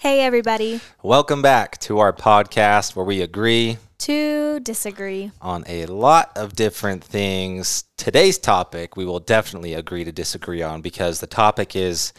[0.00, 0.80] Hey, everybody.
[1.02, 5.30] Welcome back to our podcast where we agree To disagree.
[5.42, 7.84] on a lot of different things.
[7.98, 12.14] Today's topic we will definitely agree to disagree on because the topic is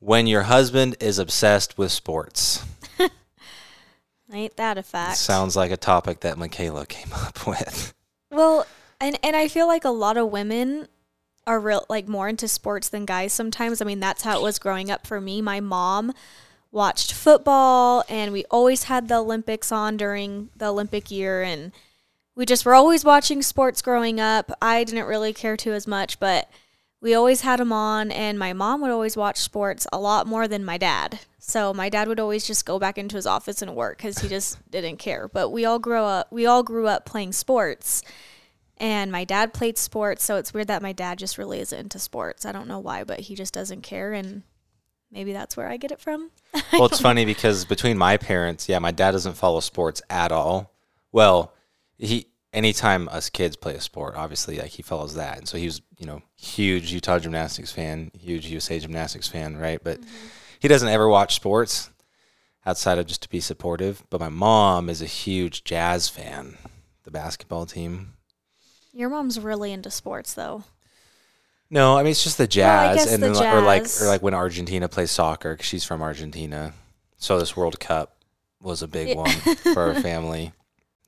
[0.00, 2.64] when your husband is obsessed with sports.
[4.32, 5.18] Ain't that a fact?
[5.18, 7.92] Sounds like a topic that Mykayla came up with.
[8.30, 8.66] well,
[8.98, 10.88] and and I feel like a lot of women
[11.46, 13.82] are real like more into sports than guys sometimes.
[13.82, 15.42] I mean, that's how it was growing up for me.
[15.42, 16.14] My mom
[16.74, 21.72] watched football and we always had the Olympics on during the Olympic year and
[22.34, 24.50] we just were always watching sports growing up.
[24.60, 26.50] I didn't really care to as much, but
[27.00, 30.48] we always had them on and my mom would always watch sports a lot more
[30.48, 31.20] than my dad.
[31.38, 34.28] So my dad would always just go back into his office and work cuz he
[34.28, 35.28] just didn't care.
[35.28, 38.02] But we all grew up we all grew up playing sports.
[38.78, 42.00] And my dad played sports, so it's weird that my dad just really isn't into
[42.00, 42.44] sports.
[42.44, 44.42] I don't know why, but he just doesn't care and
[45.12, 46.32] maybe that's where I get it from.
[46.72, 50.72] Well, it's funny because between my parents, yeah, my dad doesn't follow sports at all.
[51.12, 51.52] Well,
[51.98, 55.38] he anytime us kids play a sport, obviously like he follows that.
[55.38, 59.82] And so he was, you know, huge Utah gymnastics fan, huge USA gymnastics fan, right?
[59.82, 60.26] But mm-hmm.
[60.60, 61.90] he doesn't ever watch sports
[62.64, 64.04] outside of just to be supportive.
[64.10, 66.56] But my mom is a huge jazz fan,
[67.02, 68.14] the basketball team.
[68.92, 70.64] Your mom's really into sports though.
[71.70, 74.06] No, I mean it's just the jazz, guess and the then, li- or like or
[74.06, 76.72] like when Argentina plays soccer, 'cause she's from Argentina.
[77.16, 78.16] So this World Cup
[78.62, 79.14] was a big Yeah.
[79.16, 80.52] one for our family.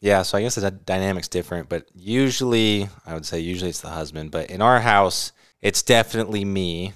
[0.01, 3.81] Yeah, so I guess the dy- dynamic's different, but usually I would say usually it's
[3.81, 5.33] the husband, but in our house
[5.63, 6.93] it's definitely me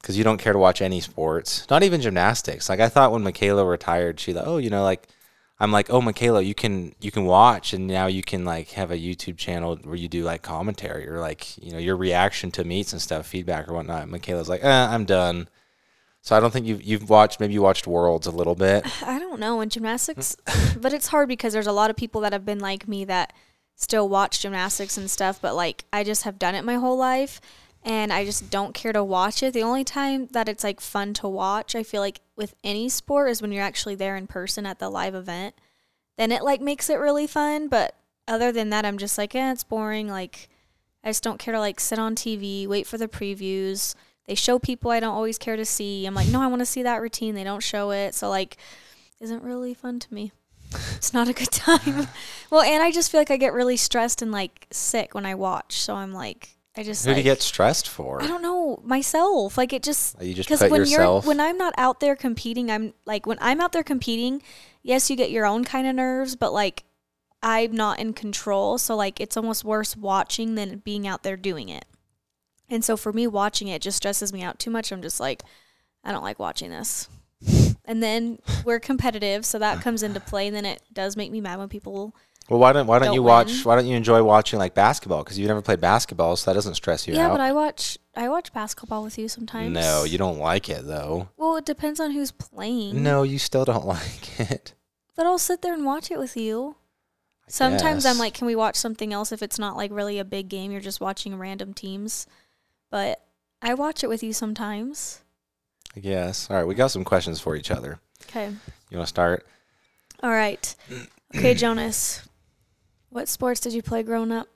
[0.00, 2.68] because you don't care to watch any sports, not even gymnastics.
[2.68, 5.08] Like I thought when Mykayla retired, she like, oh, you know, like
[5.60, 8.90] I'm like, oh, Mykayla, you can you can watch, and now you can like have
[8.90, 12.64] a YouTube channel where you do like commentary or like you know your reaction to
[12.64, 14.08] meets and stuff, feedback or whatnot.
[14.08, 15.48] Mykayla's like, eh, I'm done.
[16.22, 18.86] So I don't think you've you've watched maybe you watched Worlds a little bit.
[19.02, 20.36] I don't know in gymnastics,
[20.80, 23.32] but it's hard because there's a lot of people that have been like me that
[23.74, 27.40] still watch gymnastics and stuff, but like I just have done it my whole life
[27.84, 29.54] and I just don't care to watch it.
[29.54, 33.30] The only time that it's like fun to watch, I feel like with any sport
[33.30, 35.54] is when you're actually there in person at the live event.
[36.16, 37.94] Then it like makes it really fun, but
[38.26, 40.08] other than that I'm just like, eh, it's boring.
[40.08, 40.48] Like
[41.04, 43.94] I just don't care to like sit on TV, wait for the previews.
[44.26, 46.04] They show people I don't always care to see.
[46.04, 47.34] I'm like, no, I want to see that routine.
[47.34, 48.14] They don't show it.
[48.14, 48.56] So like
[49.20, 50.32] isn't really fun to me.
[50.96, 52.08] It's not a good time.
[52.50, 55.34] well, and I just feel like I get really stressed and like sick when I
[55.34, 55.80] watch.
[55.80, 58.22] So I'm like, I just Who do you get stressed for?
[58.22, 59.58] I don't know myself.
[59.58, 61.24] Like it just oh, You just because put when yourself.
[61.24, 64.42] you're when I'm not out there competing, I'm like when I'm out there competing.
[64.84, 66.84] Yes, you get your own kind of nerves, but like
[67.42, 68.78] I'm not in control.
[68.78, 71.84] So like it's almost worse watching than being out there doing it.
[72.70, 74.92] And so for me, watching it just stresses me out too much.
[74.92, 75.42] I'm just like,
[76.04, 77.08] I don't like watching this.
[77.84, 80.46] And then we're competitive, so that comes into play.
[80.46, 82.14] And then it does make me mad when people.
[82.48, 83.48] Well, why don't why don't, don't you watch?
[83.48, 83.62] win.
[83.64, 85.22] Why don't you enjoy watching like basketball?
[85.24, 87.32] Because you've never played basketball, so that doesn't stress you Yeah, out.
[87.32, 89.72] but I watch I watch basketball with you sometimes.
[89.72, 91.28] no, you don't like it though.
[91.36, 93.02] Well, it depends on who's playing.
[93.02, 94.74] No, you still don't like it.
[95.16, 96.76] But I'll sit there and watch it with you.
[97.50, 100.48] Sometimes I'm like, can we watch something else if it's not like really a big
[100.48, 100.70] game?
[100.70, 102.26] You're just watching random teams.
[102.90, 103.22] But
[103.62, 105.22] I watch it with you sometimes.
[105.96, 106.50] I guess.
[106.50, 107.98] All right, we got some questions for each other.
[108.24, 108.48] Okay.
[108.90, 109.46] You want to start?
[110.22, 110.74] All right.
[111.34, 112.27] Okay, Jonas.
[113.10, 114.48] What sports did you play growing up?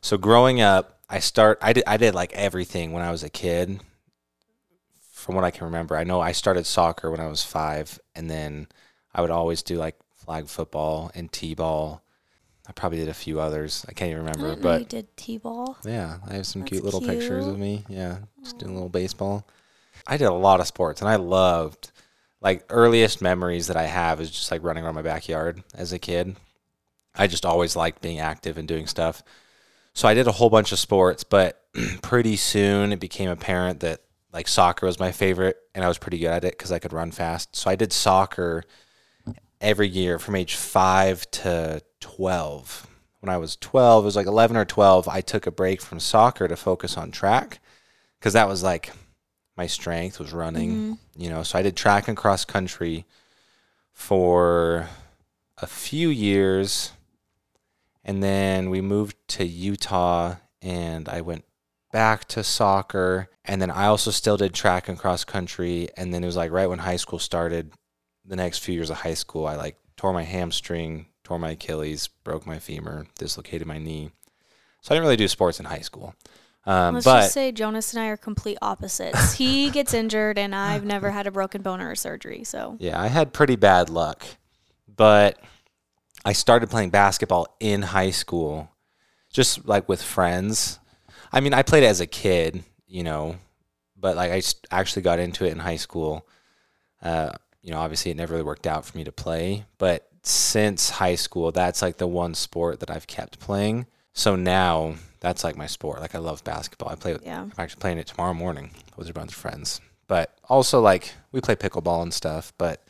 [0.00, 1.58] So growing up, I start.
[1.62, 1.84] I did.
[1.86, 3.80] I did like everything when I was a kid.
[5.12, 8.28] From what I can remember, I know I started soccer when I was five, and
[8.28, 8.66] then
[9.14, 12.02] I would always do like flag football and t-ball.
[12.66, 13.84] I probably did a few others.
[13.88, 15.76] I can't even I remember, didn't know you did t-ball.
[15.84, 17.84] yeah, I have some That's cute little pictures of me.
[17.88, 19.46] Yeah, just doing a little baseball.
[20.06, 21.90] I did a lot of sports, and I loved.
[22.40, 25.98] Like earliest memories that I have is just like running around my backyard as a
[26.00, 26.34] kid.
[27.14, 29.22] I just always liked being active and doing stuff.
[29.94, 31.62] So I did a whole bunch of sports, but
[32.02, 34.00] pretty soon it became apparent that
[34.32, 36.92] like soccer was my favorite, and I was pretty good at it because I could
[36.94, 37.54] run fast.
[37.54, 38.64] So I did soccer
[39.60, 42.86] every year from age five to twelve.
[43.20, 45.06] When I was twelve, it was like eleven or twelve.
[45.06, 47.60] I took a break from soccer to focus on track
[48.18, 48.90] because that was like
[49.54, 50.72] my strength was running.
[50.94, 50.98] Mhm.
[51.18, 53.04] You know, so I did track and cross country
[53.92, 54.88] for
[55.58, 56.92] a few years
[58.04, 61.44] and then we moved to Utah and I went
[61.92, 66.22] back to soccer and then I also still did track and cross country and then
[66.22, 67.72] it was like right when high school started
[68.24, 72.08] the next few years of high school I like tore my hamstring, tore my Achilles,
[72.24, 74.10] broke my femur, dislocated my knee.
[74.80, 76.14] So I didn't really do sports in high school.
[76.64, 79.34] Um, Let's but just say Jonas and I are complete opposites.
[79.34, 82.44] he gets injured, and I've never had a broken bone or a surgery.
[82.44, 84.24] So yeah, I had pretty bad luck.
[84.94, 85.38] But
[86.24, 88.70] I started playing basketball in high school,
[89.32, 90.78] just like with friends.
[91.32, 93.36] I mean, I played as a kid, you know,
[93.96, 96.26] but like I actually got into it in high school.
[97.02, 97.32] Uh,
[97.62, 101.16] you know, obviously it never really worked out for me to play, but since high
[101.16, 103.86] school, that's like the one sport that I've kept playing.
[104.12, 106.00] So now that's like my sport.
[106.00, 106.90] Like I love basketball.
[106.90, 109.80] I play with, yeah, I'm actually playing it tomorrow morning with a bunch of friends.
[110.06, 112.84] But also like we play pickleball and stuff, but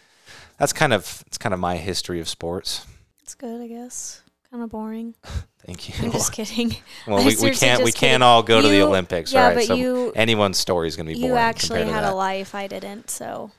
[0.58, 2.86] that's kind of it's kind of my history of sports.
[3.22, 4.22] It's good, I guess.
[4.50, 5.14] Kind of boring.
[5.64, 5.94] Thank you.
[6.04, 6.76] I'm just kidding.
[7.06, 8.22] well, we, we can't we can't kidding.
[8.22, 9.54] all go to the Olympics, yeah, right?
[9.54, 11.30] but so you anyone's story is going to be boring.
[11.30, 12.54] you actually had a life.
[12.54, 13.08] I didn't.
[13.08, 13.52] So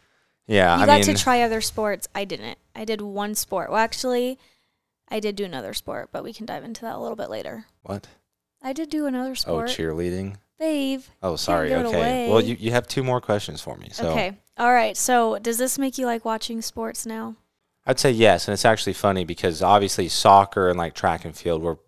[0.45, 2.07] Yeah, you I got mean, to try other sports.
[2.13, 2.57] I didn't.
[2.75, 3.69] I did one sport.
[3.69, 4.37] Well, actually,
[5.09, 7.65] I did do another sport, but we can dive into that a little bit later.
[7.83, 8.07] what?
[8.61, 9.69] I did do another oh, sport.
[9.69, 10.37] Oh, cheerleading.
[10.57, 11.01] Babe.
[11.21, 11.73] Oh, sorry.
[11.73, 12.29] Okay.
[12.29, 13.89] Well, you, you have two more questions for me.
[13.91, 14.37] So Okay.
[14.57, 14.95] All right.
[14.95, 17.35] So, does this make you like watching sports now?
[17.85, 21.61] I'd say yes, and it's actually funny because obviously soccer and like track and field
[21.61, 21.79] were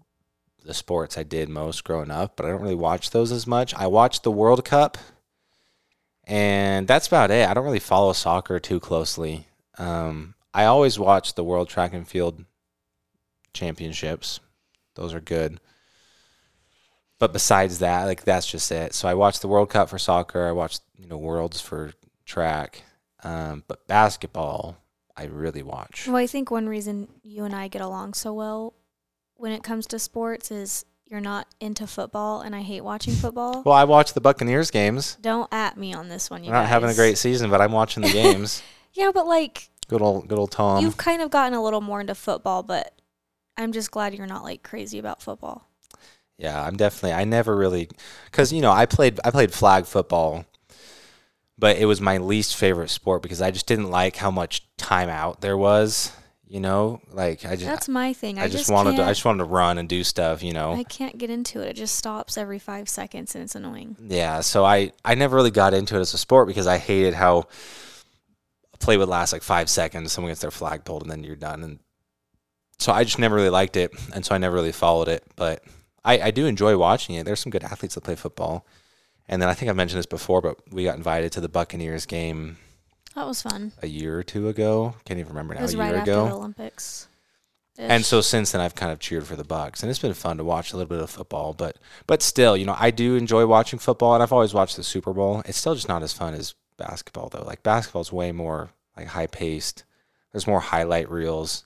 [0.65, 3.73] the sports I did most growing up, but I don't really watch those as much.
[3.75, 4.97] I watched the World Cup,
[6.25, 7.47] and that's about it.
[7.47, 9.47] I don't really follow soccer too closely.
[9.77, 12.43] Um, I always watch the World Track and Field
[13.53, 14.41] Championships;
[14.95, 15.61] those are good.
[17.19, 18.93] But besides that, like that's just it.
[18.93, 20.45] So I watched the World Cup for soccer.
[20.45, 21.93] I watched you know Worlds for
[22.25, 22.83] track,
[23.23, 24.77] um, but basketball
[25.17, 26.07] I really watch.
[26.07, 28.73] Well, I think one reason you and I get along so well
[29.35, 33.61] when it comes to sports is you're not into football, and I hate watching football.
[33.63, 35.17] Well, I watch the Buccaneers games.
[35.21, 36.69] Don't at me on this one, you We're not guys.
[36.69, 38.63] having a great season, but I'm watching the games.
[38.93, 40.83] Yeah, but like good old, good old Tom.
[40.83, 42.99] you've kind of gotten a little more into football, but
[43.55, 45.67] I'm just glad you're not like crazy about football.
[46.37, 47.13] Yeah, I'm definitely.
[47.13, 47.87] I never really,
[48.25, 50.43] because you know, I played, I played flag football,
[51.57, 55.41] but it was my least favorite sport because I just didn't like how much timeout
[55.41, 56.11] there was.
[56.47, 58.37] You know, like I just, That's my thing.
[58.37, 60.43] I, I, just, just wanted, to, I just wanted to run and do stuff.
[60.43, 61.69] You know, I can't get into it.
[61.69, 63.97] It just stops every five seconds, and it's annoying.
[63.99, 67.15] Yeah, so I I never really got into it as a sport because I hated
[67.15, 67.47] how
[68.73, 71.35] a play would last like five seconds, someone gets their flag pulled, and then you're
[71.35, 71.63] done.
[71.63, 71.79] And
[72.77, 75.23] so I just never really liked it, and so I never really followed it.
[75.35, 75.63] But
[76.03, 77.25] I, I do enjoy watching it.
[77.25, 78.67] There's some good athletes that play football,
[79.27, 82.05] and then I think I've mentioned this before, but we got invited to the Buccaneers
[82.05, 82.57] game
[83.15, 83.71] That was fun.
[83.81, 84.95] a year or two ago.
[85.05, 85.61] Can't even remember now.
[85.61, 86.25] It was A right year after ago.
[86.27, 87.07] the Olympics.
[87.77, 90.37] And so since then, I've kind of cheered for the Bucs, and it's been fun
[90.37, 91.51] to watch a little bit of football.
[91.53, 91.77] But
[92.07, 95.11] but still, you know, I do enjoy watching football, and I've always watched the Super
[95.11, 95.41] Bowl.
[95.45, 97.43] It's still just not as fun as basketball, though.
[97.43, 99.83] Like basketball's way more like high paced.
[100.31, 101.65] There's more highlight reels.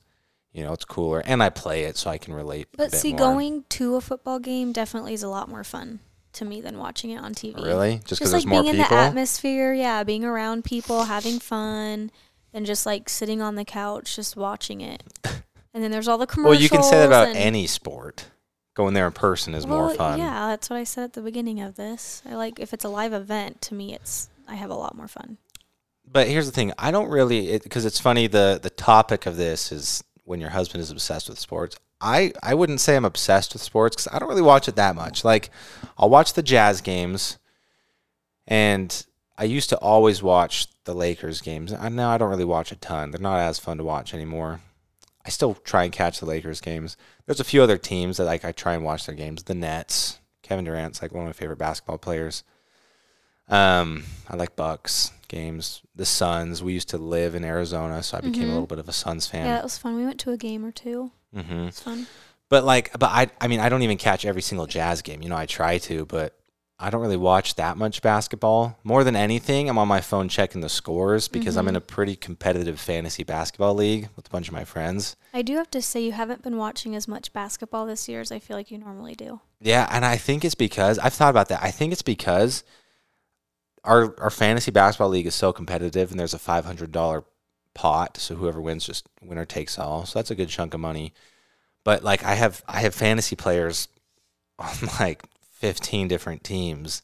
[0.52, 2.70] You know, it's cooler, and I play it, so I can relate.
[2.74, 3.20] a But see, more.
[3.20, 6.00] going to a football game definitely is a lot more fun
[6.34, 7.64] to me than watching it on TV.
[7.64, 11.06] really just because Just there's like more being in the atmosphere, yeah, being around people,
[11.06, 12.12] having fun,
[12.54, 15.04] and just like sitting on the couch just watching it.
[15.72, 16.56] And then there's all the commercials.
[16.56, 18.26] well, you can say that about any sport.
[18.74, 20.18] Going there in person is more fun.
[20.18, 22.24] Yeah, that's what I said at the beginning of this.
[22.28, 23.62] I like if it's a live event.
[23.62, 25.38] To me, it's I have a lot more fun.
[26.12, 28.26] But here's the thing: I don't really because it's funny.
[28.26, 31.78] the The topic of this is when your husband is obsessed with sports.
[32.02, 34.96] I I wouldn't say I'm obsessed with sports because I don't really watch it that
[34.96, 35.24] much.
[35.26, 35.50] Like,
[35.98, 37.38] I'll watch the Jazz games,
[38.48, 39.06] and
[39.38, 41.74] I used to always watch the Lakers games.
[41.74, 43.12] I now I don't really watch a ton.
[43.12, 44.62] They're not as fun to watch anymore.
[45.26, 46.98] I still try and catch the Lakers games.
[47.26, 49.44] There's a few other teams that like I try and watch their games.
[49.44, 52.44] The Nets, Kevin Durant's like one of my favorite basketball players.
[53.50, 55.82] Um, I like Bucks games.
[55.96, 56.64] The Suns.
[56.64, 58.50] We used to live in Arizona, so I became Mhm.
[58.50, 59.46] a little bit of a Suns fan.
[59.46, 59.96] Yeah, that was fun.
[59.96, 61.12] We went to a game or two.
[61.34, 62.08] Hmm It's fun.
[62.50, 65.22] But like, but I, I mean, I don't even catch every single Jazz game.
[65.22, 66.36] You know, I try to, but
[66.80, 68.80] I don't really watch that much basketball.
[68.84, 71.78] More than anything, I'm on my phone checking the scores because I'm in Mhm.
[71.78, 75.16] a pretty competitive fantasy basketball league with a bunch of my friends.
[75.34, 78.32] I do have to say you haven't been watching as much basketball this year as
[78.32, 79.42] I feel like you normally do.
[79.62, 81.62] Yeah, and I think it's because I've thought about that.
[81.62, 82.64] I think it's because
[83.84, 87.24] our our fantasy basketball league is so competitive, and there's a five hundred dollar
[87.74, 90.06] pot, so whoever wins just winner takes all.
[90.06, 91.14] So that's a good chunk of money.
[91.84, 93.88] But like I have I have fantasy players
[94.60, 97.02] on like fifteen different teams,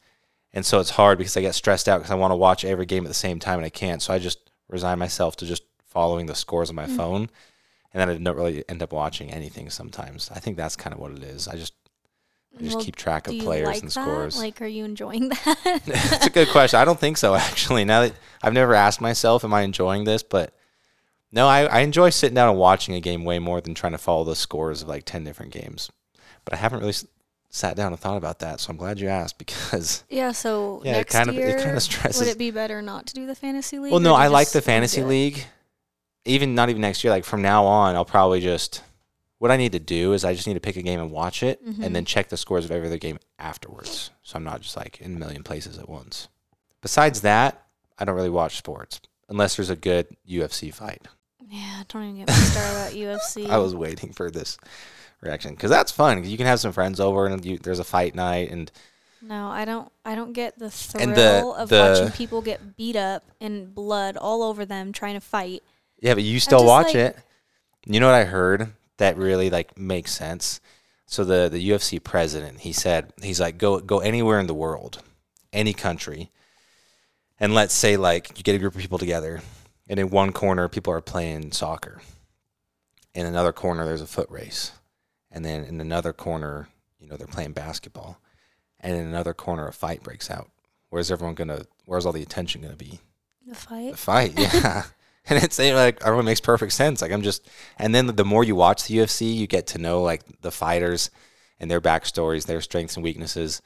[0.53, 2.85] and so it's hard because I get stressed out because I want to watch every
[2.85, 4.01] game at the same time and I can't.
[4.01, 6.97] So I just resign myself to just following the scores on my Mm.
[6.97, 7.29] phone,
[7.93, 9.69] and then I don't really end up watching anything.
[9.69, 11.47] Sometimes I think that's kind of what it is.
[11.47, 11.73] I just
[12.57, 13.91] I just Well, keep track of players like and that?
[13.91, 14.37] scores.
[14.37, 15.81] Like, are you enjoying that?
[15.85, 16.79] That's a good question.
[16.79, 17.83] I don't think so, actually.
[17.85, 20.23] Now that I've never asked myself, am I enjoying this?
[20.23, 20.53] But
[21.31, 23.97] no, I, I enjoy sitting down and watching a game way more than trying to
[23.97, 25.91] follow the scores of like 10 different games.
[26.45, 27.05] But I haven't really s-
[27.49, 28.61] sat down and thought about that.
[28.61, 31.81] So I'm glad you asked because Yeah, so Yeah, it kind of- it year, kinda
[31.81, 33.91] stresses- would it be better not to do the fantasy league?
[33.91, 35.45] well, no, I like the fantasy league.
[36.23, 37.11] Even not even next year.
[37.11, 38.81] Like from now on, I'll probably just
[39.39, 41.43] what I need to do is I just need to pick a game and watch
[41.43, 41.83] it, Mm-hmm.
[41.83, 44.11] and then check the scores of every other game afterwards.
[44.23, 46.27] So I'm not just like in a million places at once.
[46.81, 47.65] Besides that,
[47.97, 51.01] I don't really watch sports unless there's a good UFC fight.
[51.49, 53.49] Yeah, don't even get me started about UFC.
[53.49, 54.57] I was waiting for this
[55.21, 56.23] reaction because that's fun.
[56.23, 58.71] You can have some friends over and you, there's a fight night, and
[59.21, 59.91] No, I don't.
[60.03, 61.13] I don't get the thrill
[61.53, 65.21] the- of the- watching people get beat up and blood all over them trying to
[65.21, 65.61] fight.
[65.99, 67.17] yeah, but you still watch like- it.
[67.85, 70.61] You know what I heard that really like makes sense.
[71.05, 75.01] So the the UFC president, he said, he's like, go go anywhere in the world,
[75.53, 76.31] any country,
[77.39, 79.41] and let's say like you get a group of people together,
[79.87, 82.01] and in one corner people are playing soccer,
[83.13, 84.71] in another corner there's a foot race,
[85.31, 88.19] and then in another corner, you know, they're playing basketball,
[88.79, 90.49] and in another corner a fight breaks out.
[90.89, 91.65] Where's everyone gonna?
[91.85, 92.99] Where's all the attention gonna be?
[93.45, 93.91] The fight.
[93.91, 94.33] The fight.
[94.33, 94.83] fight, yeah.
[95.29, 97.01] and it's like everyone makes perfect sense.
[97.01, 100.01] Like I'm just, and then the more you watch the UFC, you get to know
[100.03, 101.09] like the fighters
[101.59, 103.61] and their backstories, their strengths and weaknesses,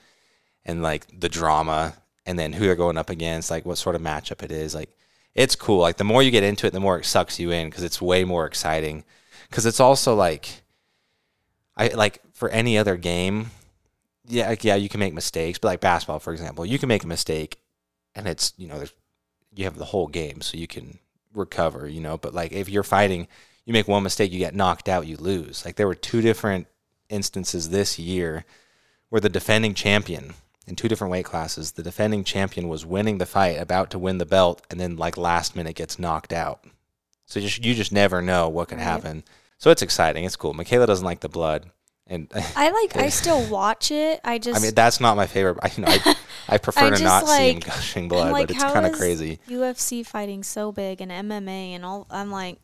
[0.63, 4.01] and like the drama, and then who they're going up against, like what sort of
[4.01, 4.73] matchup it is.
[4.73, 4.89] Like
[5.35, 5.79] it's cool.
[5.79, 8.01] Like the more you get into it, the more it sucks you in because it's
[8.01, 9.03] way more exciting.
[9.49, 10.61] Because it's also like,
[11.75, 13.51] I like for any other game,
[14.25, 17.03] yeah, like, yeah, you can make mistakes, but like basketball, for example, you can make
[17.03, 17.59] a mistake,
[18.13, 18.93] and it's you know there's
[19.55, 20.99] you have the whole game, so you can
[21.33, 22.17] recover, you know.
[22.17, 23.27] But like if you're fighting,
[23.65, 25.65] you make one mistake, you get knocked out, you lose.
[25.65, 26.67] Like there were two different
[27.09, 28.45] instances this year
[29.09, 30.33] where the defending champion
[30.67, 34.19] in two different weight classes, the defending champion was winning the fight, about to win
[34.19, 36.63] the belt, and then like last minute gets knocked out.
[37.25, 38.83] So just you just never know what can Right.
[38.83, 39.23] happen.
[39.57, 40.25] So it's exciting.
[40.25, 40.53] It's cool.
[40.53, 41.69] Mykayla doesn't like the blood,
[42.09, 42.97] and I like.
[42.97, 44.19] I still watch it.
[44.23, 44.59] I just.
[44.59, 45.59] I mean that's not my favorite.
[45.61, 46.15] I, you know, I,
[46.49, 49.39] I prefer I to not see him gushing blood, like, but it's kind of crazy.
[49.47, 52.07] UFC fighting so big and MMA and all.
[52.09, 52.57] I'm like,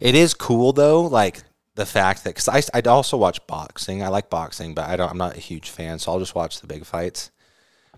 [0.00, 1.42] It is cool though, like
[1.76, 4.02] the fact that because I I also watch boxing.
[4.02, 5.10] I like boxing, but I don't.
[5.10, 7.30] I'm not a huge fan, so I'll just watch the big fights.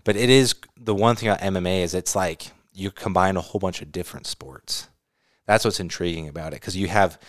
[0.03, 3.59] But it is the one thing about MMA is it's like you combine a whole
[3.59, 4.87] bunch of different sports.
[5.45, 7.19] That's what's intriguing about it because you have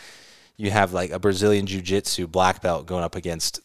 [0.61, 3.61] you have like a Brazilian jiu-jitsu black belt going up against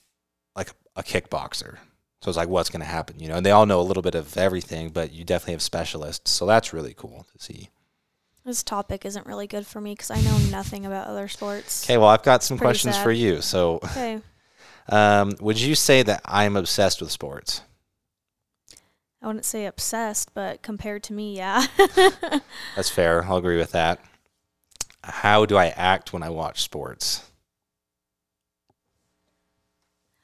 [0.56, 1.78] like a kickboxer.
[2.22, 3.36] So it's like what's going to happen, you know?
[3.36, 6.32] And they all know a little bit of everything, but you definitely have specialists.
[6.32, 7.70] So that's really cool to see.
[8.46, 11.84] this topic isn't really good for me because I know nothing about other sports.
[11.86, 13.04] Okay, well, I've got some Pretty questions sad.
[13.04, 13.42] for you.
[13.42, 14.22] So Okay.
[14.88, 17.62] Um, would you say that I'm obsessed with sports?
[19.20, 21.66] I wouldn't say obsessed, but compared to me, yeah.
[22.75, 23.24] That's fair.
[23.25, 24.00] I'll agree with that.
[25.07, 27.24] How do I act when I watch sports?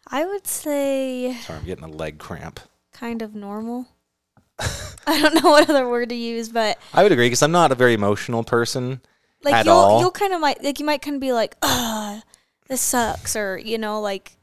[0.08, 2.60] I would say Sorry, I'm getting a leg cramp.
[2.92, 3.88] kind of normal.
[4.60, 7.72] I don't know what other word to use, but I would agree because I'm not
[7.72, 9.02] a very emotional person.
[9.44, 10.00] like At you'll all?
[10.02, 12.22] you'll kind of might like you might kind of be like, ah,
[12.68, 14.34] this sucks, or you know, like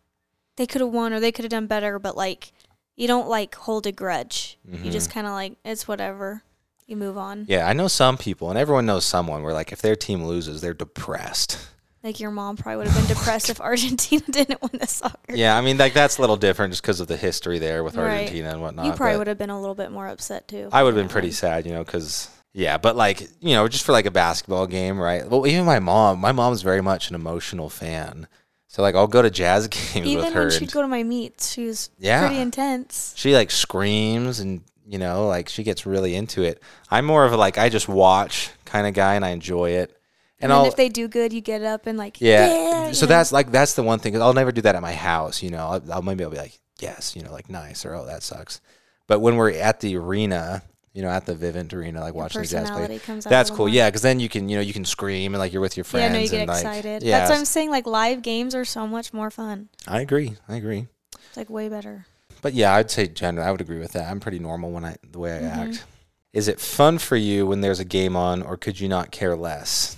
[0.56, 2.52] they could have won or they could have done better, but like
[2.96, 4.58] you don't like hold a grudge.
[4.70, 6.42] You just kind of like it's whatever.
[6.88, 7.44] You move on.
[7.48, 10.60] Yeah, I know some people, and everyone knows someone where, like, if their team loses,
[10.62, 11.58] they're depressed.
[12.02, 15.34] Like your mom probably would have been oh depressed if Argentina didn't win the soccer.
[15.34, 17.96] Yeah, I mean, like, that's a little different just because of the history there with
[17.96, 18.20] Right.
[18.20, 18.86] Argentina and whatnot.
[18.86, 20.70] you probably would have been a little bit more upset too.
[20.72, 23.84] I would have been pretty sad, you know, because, yeah, but, like, you know, just
[23.84, 25.28] for, like, a basketball game, right?
[25.28, 28.28] Well, even my mom, my mom's very much an emotional fan.
[28.68, 30.04] So, like, I'll go to jazz games win.
[30.16, 30.40] with Even her.
[30.48, 32.20] when she'd go to my meets, she was Yeah.
[32.26, 33.12] pretty intense.
[33.16, 37.32] she like screams and you know like she gets really into it i'm more of
[37.32, 39.94] a like i just watch kind of guy and i enjoy it
[40.40, 42.46] and, And, if they do good, you get up and like yeah,
[42.86, 42.92] yeah.
[42.92, 43.08] so know.
[43.08, 44.20] that's like that's the one thing.
[44.22, 46.58] i'll never do that at my house you know I'll, I'll maybe i'll be like
[46.80, 48.60] yes you know like nice or oh that sucks
[49.08, 50.62] but when we're at the arena
[50.94, 53.68] you know at the vivint arena like Your watching the jazz play that's cool more.
[53.68, 55.84] yeah because then you can you know you can scream and like you're with your
[55.84, 57.02] friends Yeah, no, you get and like excited.
[57.02, 57.70] yeah That's what I'm saying.
[57.70, 59.68] Like live games are so much more fun.
[59.86, 60.86] i agree i agree
[61.28, 62.06] It's like way better.
[62.42, 64.10] But yeah, I'd say generally, I would agree with that.
[64.10, 65.60] I'm pretty normal when I the way I Mm-hmm.
[65.70, 65.84] act.
[66.32, 69.34] Is it fun for you when there's a game on, or could you not care
[69.34, 69.96] less?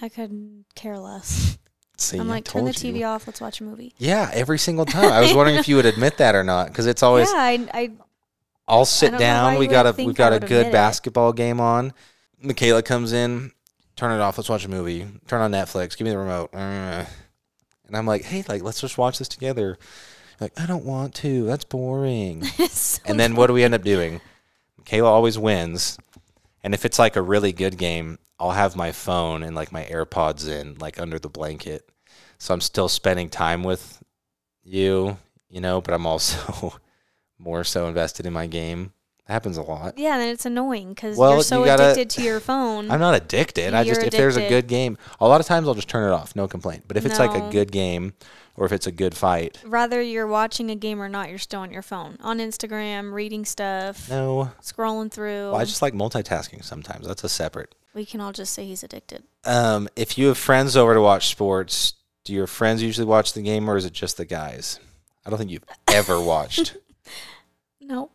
[0.00, 1.58] I could care less.
[1.98, 3.04] See, I'm like, turn the TV you.
[3.04, 3.26] off.
[3.26, 3.92] Let's watch a movie.
[3.98, 5.12] Yeah, every single time.
[5.12, 7.68] I was wondering if you would admit that or not, because it's always yeah, I,
[7.74, 7.90] I
[8.66, 9.58] I'll sit why down.
[9.58, 10.72] We got a we I got a good admit it.
[10.72, 11.92] basketball game on.
[12.42, 13.52] Mykayla comes in,
[13.96, 14.38] turn it off.
[14.38, 15.06] Let's watch a movie.
[15.28, 15.96] Turn on Netflix.
[15.96, 16.50] Give me the remote.
[16.54, 17.04] Uh,
[17.86, 19.78] And I'm like, hey, like let's just watch this together.
[20.42, 21.44] Like I don't want to.
[21.44, 22.42] That's boring.
[22.68, 24.20] so And then what do we end up doing?
[24.84, 25.98] Kayla always wins.
[26.64, 29.84] And if it's like a really good game, I'll have my phone and like my
[29.84, 31.88] AirPods in, like under the blanket.
[32.38, 34.02] So I'm still spending time with
[34.64, 35.16] you,
[35.48, 36.74] you know, but I'm also
[37.38, 38.92] more so invested in my game.
[39.26, 39.96] That happens a lot.
[39.98, 42.90] Yeah, and it's annoying because Well, you're so you gotta- addicted to your phone.
[42.90, 43.74] I'm not addicted.
[43.74, 46.12] I just if there's a good game, a lot of times I'll just turn it
[46.12, 46.84] off, no complaint.
[46.88, 48.14] But if it's like a good game
[48.56, 51.60] or if it's a good fight, Rather you're watching a game or not, you're still
[51.60, 54.50] on your phone, on Instagram, reading stuff, no.
[54.62, 55.50] scrolling through.
[55.50, 57.06] Well, I just like multitasking sometimes.
[57.06, 57.74] That's a separate.
[57.94, 59.22] we can all just say he's addicted.
[59.44, 61.94] Um, if you have friends over to watch sports,
[62.24, 64.78] do your friends usually watch the game or is it just the guys?
[65.26, 66.76] I don't think you've ever watched
[67.80, 68.10] No,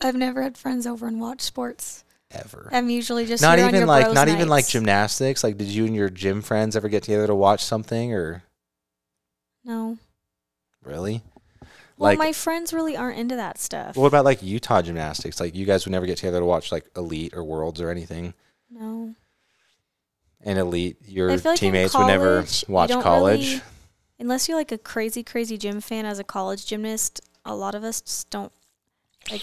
[0.00, 2.04] I've never had friends over and watch sports.
[2.30, 2.68] ever.
[2.72, 5.44] I'm usually just Not even like not even like gymnastics.
[5.44, 8.42] Like, did you and your gym friends ever get together to watch something or
[9.64, 9.98] No.
[10.82, 11.22] really?
[11.96, 13.96] Well, like, my friends really aren't into that stuff.
[13.96, 15.38] what about like Utah gymnastics?
[15.40, 18.34] Like, you guys would never get together to watch like Elite or Worlds or anything.
[18.70, 19.14] no.
[20.46, 23.46] And Elite, your like teammates would never watch college.
[23.48, 23.62] really-
[24.18, 27.82] Unless you're like a crazy, crazy gym fan as a college gymnast, a lot of
[27.82, 28.52] us just don't
[29.30, 29.42] like.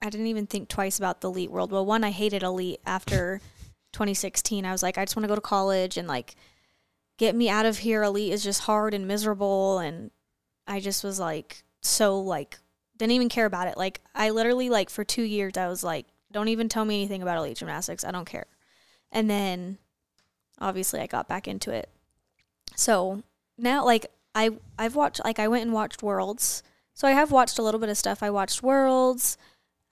[0.00, 1.72] I didn't even think twice about the elite world.
[1.72, 3.40] Well, one, I hated elite after
[3.92, 4.64] 2016.
[4.64, 6.36] I was like, I just want to go to college and like
[7.16, 8.02] get me out of here.
[8.02, 10.10] Elite is just hard and miserable, and
[10.66, 12.58] I just was like so like
[12.96, 13.76] didn't even care about it.
[13.76, 17.22] Like I literally like for two years I was like, don't even tell me anything
[17.22, 18.04] about elite gymnastics.
[18.04, 18.46] I don't care.
[19.12, 19.78] And then
[20.60, 21.88] obviously I got back into it.
[22.74, 23.22] So
[23.56, 26.62] now like I I've watched like I went and watched Worlds.
[26.94, 28.22] So I have watched a little bit of stuff.
[28.22, 29.36] I watched Worlds.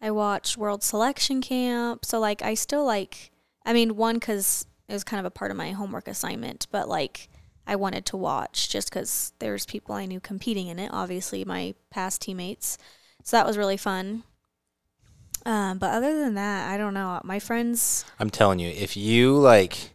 [0.00, 2.04] I watched World Selection Camp.
[2.04, 3.30] So like I still like
[3.64, 6.88] I mean one cuz it was kind of a part of my homework assignment, but
[6.88, 7.28] like
[7.66, 11.74] I wanted to watch just cuz there's people I knew competing in it, obviously my
[11.90, 12.76] past teammates.
[13.22, 14.24] So that was really fun.
[15.46, 17.20] Um, but other than that, I don't know.
[17.24, 19.92] My friends I'm telling you, if you like,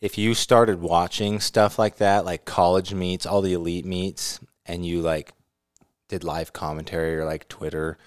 [0.00, 4.86] if you started watching stuff like that, like college meets, all the elite meets, and
[4.86, 5.32] you like
[6.08, 7.98] did live commentary or like Twitter,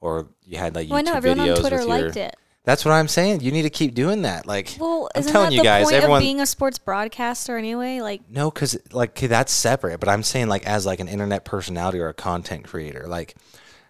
[0.00, 2.04] or you had like YouTube well, I know everyone videos on Twitter with your.
[2.04, 2.36] liked it.
[2.68, 3.40] That's what I'm saying.
[3.40, 4.44] You need to keep doing that.
[4.44, 8.00] Like, Well, I'm telling that you guys, point everyone- of being a sports broadcaster anyway?
[8.00, 9.98] Like, no, because like 'kay, that's separate.
[10.00, 13.34] But I'm saying like as like an internet personality or a content creator, like.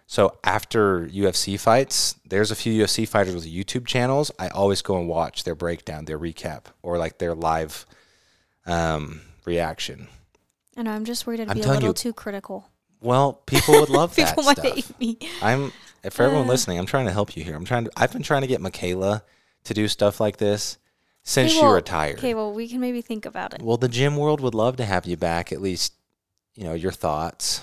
[0.07, 4.31] So after UFC fights, there's a few UFC fighters with YouTube channels.
[4.39, 7.85] I always go and watch their breakdown, their recap, or like their live
[8.65, 10.07] um, reaction.
[10.77, 12.67] And I'm just worried I'd I'm be a little you, too critical.
[13.01, 14.73] Well, people would love that People might stuff.
[14.73, 15.17] hate me.
[15.43, 15.71] I'm
[16.11, 16.49] for everyone Uh.
[16.49, 16.77] listening.
[16.79, 17.55] I'm trying to help you here.
[17.55, 17.91] I'm trying to.
[17.97, 19.21] I've been trying to get Mykayla
[19.65, 20.77] to do stuff like this
[21.23, 22.17] since Okay, she well- retired.
[22.19, 23.61] Okay, well, we can maybe think about it.
[23.61, 25.51] Well, the gym world would love to have you back.
[25.51, 25.93] At least,
[26.55, 27.61] you know, your thoughts.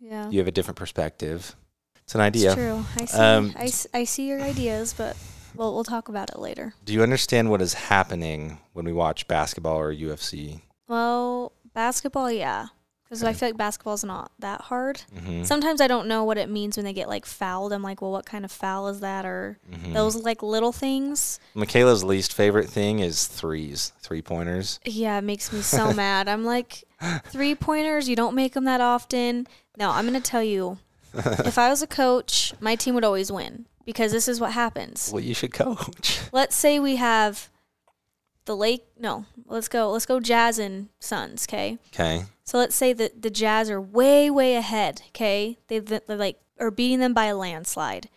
[0.00, 1.56] Yeah, You have a different perspective.
[2.02, 2.52] It's an idea.
[2.52, 2.84] it's true.
[2.96, 3.18] I see.
[3.18, 5.16] Um, I, I see your ideas, but
[5.56, 6.74] we'll we'll talk about it later.
[6.84, 10.60] Do you understand what is happening when we watch basketball or UFC?
[10.86, 12.66] Well, basketball, yeah,
[13.08, 15.02] because I feel like basketball's not that hard.
[15.14, 15.44] Mm-hmm.
[15.44, 17.72] Sometimes I don't know what it means when they get like fouled.
[17.72, 19.24] I'm like, well, what kind of foul is that?
[19.24, 19.92] Or Mm-hmm.
[19.92, 21.38] those like little things.
[21.54, 24.80] Michaela's least favorite thing is threes, three pointers.
[24.84, 26.28] Yeah, it makes me so mad.
[26.28, 26.84] I'm like,
[27.26, 29.46] three pointers, you don't make them that often.
[29.78, 30.78] No, I'm going to tell you,
[31.14, 35.10] if I was a coach, my team would always win because this is what happens.
[35.12, 36.20] Well, you should coach.
[36.32, 37.48] Let's say we have
[38.46, 41.78] the Lake, no, let's go, let's go Jazz and Suns, okay?
[41.92, 42.24] Okay.
[42.44, 45.58] So let's say that the Jazz are way, way ahead, okay?
[45.68, 48.08] They they're like are beating them by a landslide,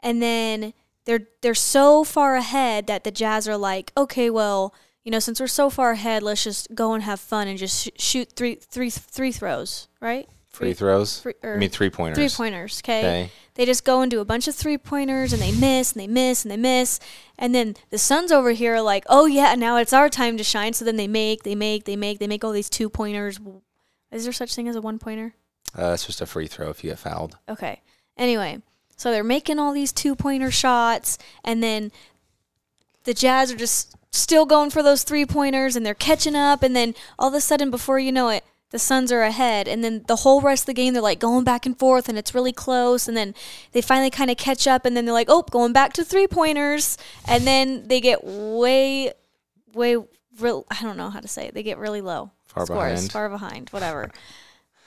[0.00, 5.10] and then they're they're so far ahead that the Jazz are like, okay, well, you
[5.10, 7.90] know, since we're so far ahead, let's just go and have fun and just sh-
[7.96, 10.28] shoot three three three throws, right?
[10.46, 11.20] Free throws.
[11.20, 12.16] Free, I mean, three pointers.
[12.16, 13.30] three pointers, okay?
[13.56, 16.06] They just go and do a bunch of three pointers and they miss and they
[16.06, 17.00] miss and they miss.
[17.38, 20.44] And then the Suns over here are like, oh yeah, now it's our time to
[20.44, 20.74] shine.
[20.74, 23.40] So then they make, they make, they make, they make all these two pointers.
[24.12, 25.34] Is there such thing as a one pointer?
[25.76, 27.38] Uh, it's just a free throw if you get fouled.
[27.48, 27.82] Okay.
[28.16, 28.62] Anyway,
[28.96, 31.92] so they're making all these two pointer shots, and then
[33.04, 36.74] the Jazz are just still going for those three pointers, and they're catching up, and
[36.74, 40.04] then all of a sudden, before you know it, the Suns are ahead, and then
[40.06, 42.52] the whole rest of the game they're like going back and forth, and it's really
[42.52, 43.34] close, and then
[43.72, 46.26] they finally kind of catch up, and then they're like, oh, going back to three
[46.26, 49.12] pointers, and then they get way,
[49.72, 49.96] way,
[50.40, 50.66] real.
[50.70, 51.54] I don't know how to say it.
[51.54, 53.12] They get really low Far scores, behind.
[53.12, 54.10] far behind, whatever.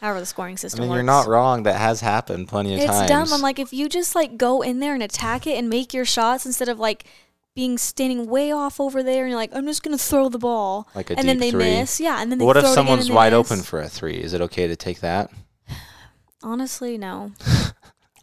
[0.02, 0.98] However, the scoring system I mean, works.
[0.98, 1.64] you're not wrong.
[1.64, 3.02] That has happened plenty of It's times.
[3.02, 3.34] It's dumb.
[3.34, 6.06] I'm like, if you just like go in there and attack it and make your
[6.06, 7.06] shots instead of like
[7.56, 10.88] being standing way off over there and you're like, I'm just gonna throw the ball,
[10.96, 11.64] Like a and then they three.
[11.64, 12.00] miss.
[12.00, 13.52] Yeah, and then they what if throw it again someone's they wide miss.
[13.52, 14.16] open for a three?
[14.18, 15.30] Is it okay to take that?
[16.42, 17.34] Honestly, no.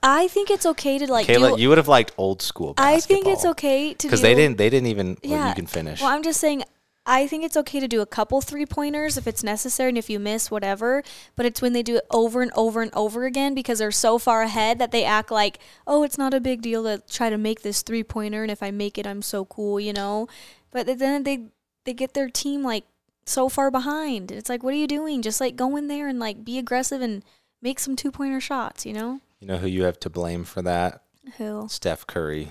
[0.03, 1.27] I think it's okay to like.
[1.27, 2.97] Kayla, do, you would have liked old school basketball.
[2.97, 4.57] I think it's okay to because do- they didn't.
[4.59, 5.19] They didn't even.
[5.23, 5.31] Yeah.
[5.37, 5.49] Yeah.
[5.49, 6.01] you can finish.
[6.01, 6.63] Well, I'm just saying,
[7.09, 10.11] I think it's okay to do a couple three pointers if it's necessary and if
[10.11, 11.05] you miss, whatever.
[11.37, 14.19] But it's when they do it over and over and over again because they're so
[14.19, 17.39] far ahead that they act like, oh, it's not a big deal to try to
[17.39, 18.43] make this three pointer.
[18.43, 20.27] And if I make it, I'm so cool, you know?
[20.73, 21.45] But then they,
[21.85, 22.85] they get their team like
[23.25, 24.33] so far behind.
[24.33, 25.23] It's like, what are you doing?
[25.23, 27.23] Just like go in there and like be aggressive and
[27.63, 29.21] make some two pointer shots, you know?
[29.39, 31.03] You know who you have to blame for that?
[31.39, 31.67] Who?
[31.69, 32.51] Steph Curry.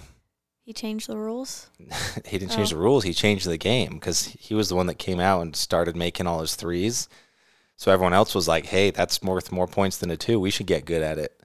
[0.66, 1.70] He changed the rules?
[2.26, 2.76] he didn't change Oh.
[2.76, 3.04] the rules.
[3.04, 6.26] He changed the game because he was the one that came out and started making
[6.26, 7.08] all his threes.
[7.78, 10.40] So everyone else was like, "Hey, that's worth more points than a two.
[10.40, 11.40] We should get good at it."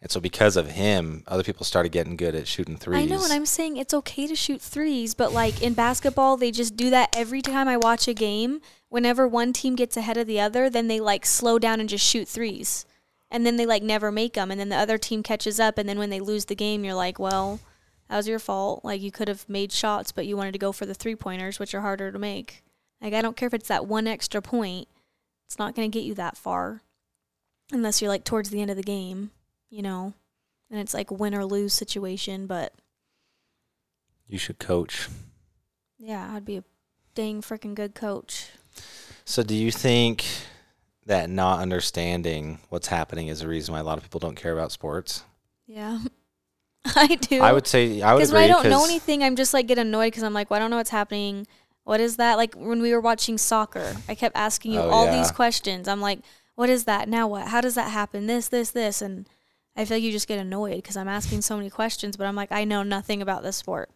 [0.00, 3.02] And so because of him, other people started getting good at shooting threes.
[3.02, 6.50] I know, and I'm saying it's okay to shoot threes, but like in basketball, they
[6.50, 8.60] just do that every time I watch a game.
[8.88, 12.04] Whenever one team gets ahead of the other, then they like slow down and just
[12.06, 12.84] shoot threes.
[13.30, 14.50] And then they like never make them.
[14.50, 15.78] And then the other team catches up.
[15.78, 17.60] And then when they lose the game, you're like, well,
[18.12, 18.84] that was your fault.
[18.84, 21.58] Like you could have made shots, but you wanted to go for the three pointers,
[21.58, 22.62] which are harder to make.
[23.00, 24.86] Like I don't care if it's that one extra point,
[25.46, 26.82] it's not going to get you that far
[27.72, 29.30] unless you're like towards the end of the game,
[29.70, 30.12] you know?
[30.70, 32.74] And it's like win or lose situation, but
[34.28, 35.08] you should coach.
[35.98, 36.64] Yeah, I'd be a
[37.14, 38.50] dang freaking good coach.
[39.24, 40.26] So do you think
[41.06, 44.52] that not understanding what's happening is the reason why a lot of people don't care
[44.52, 45.24] about sports?
[45.66, 46.00] Yeah,
[46.96, 47.40] I do.
[47.40, 49.78] I would say I would because when I don't know anything, I'm just like get
[49.78, 51.46] annoyed because I'm like, well, I don't know what's happening.
[51.84, 52.36] What is that?
[52.36, 55.18] Like when we were watching soccer, I kept asking you Oh, all yeah.
[55.18, 55.88] these questions.
[55.88, 56.20] I'm like,
[56.54, 57.08] what is that?
[57.08, 57.48] Now what?
[57.48, 58.26] How does that happen?
[58.26, 59.28] This, this, this, and
[59.76, 62.36] I feel like you just get annoyed because I'm asking so many questions, but I'm
[62.36, 63.90] like, I know nothing about this sport.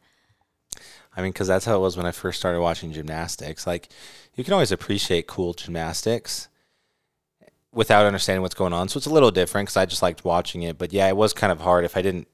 [1.16, 3.66] I mean, because that's how it was when I first started watching gymnastics.
[3.66, 3.88] Like,
[4.34, 6.48] you can always appreciate cool gymnastics
[7.72, 8.88] without understanding what's going on.
[8.88, 10.76] So it's a little different because I just liked watching it.
[10.78, 12.26] But yeah, it was kind of hard if I didn't,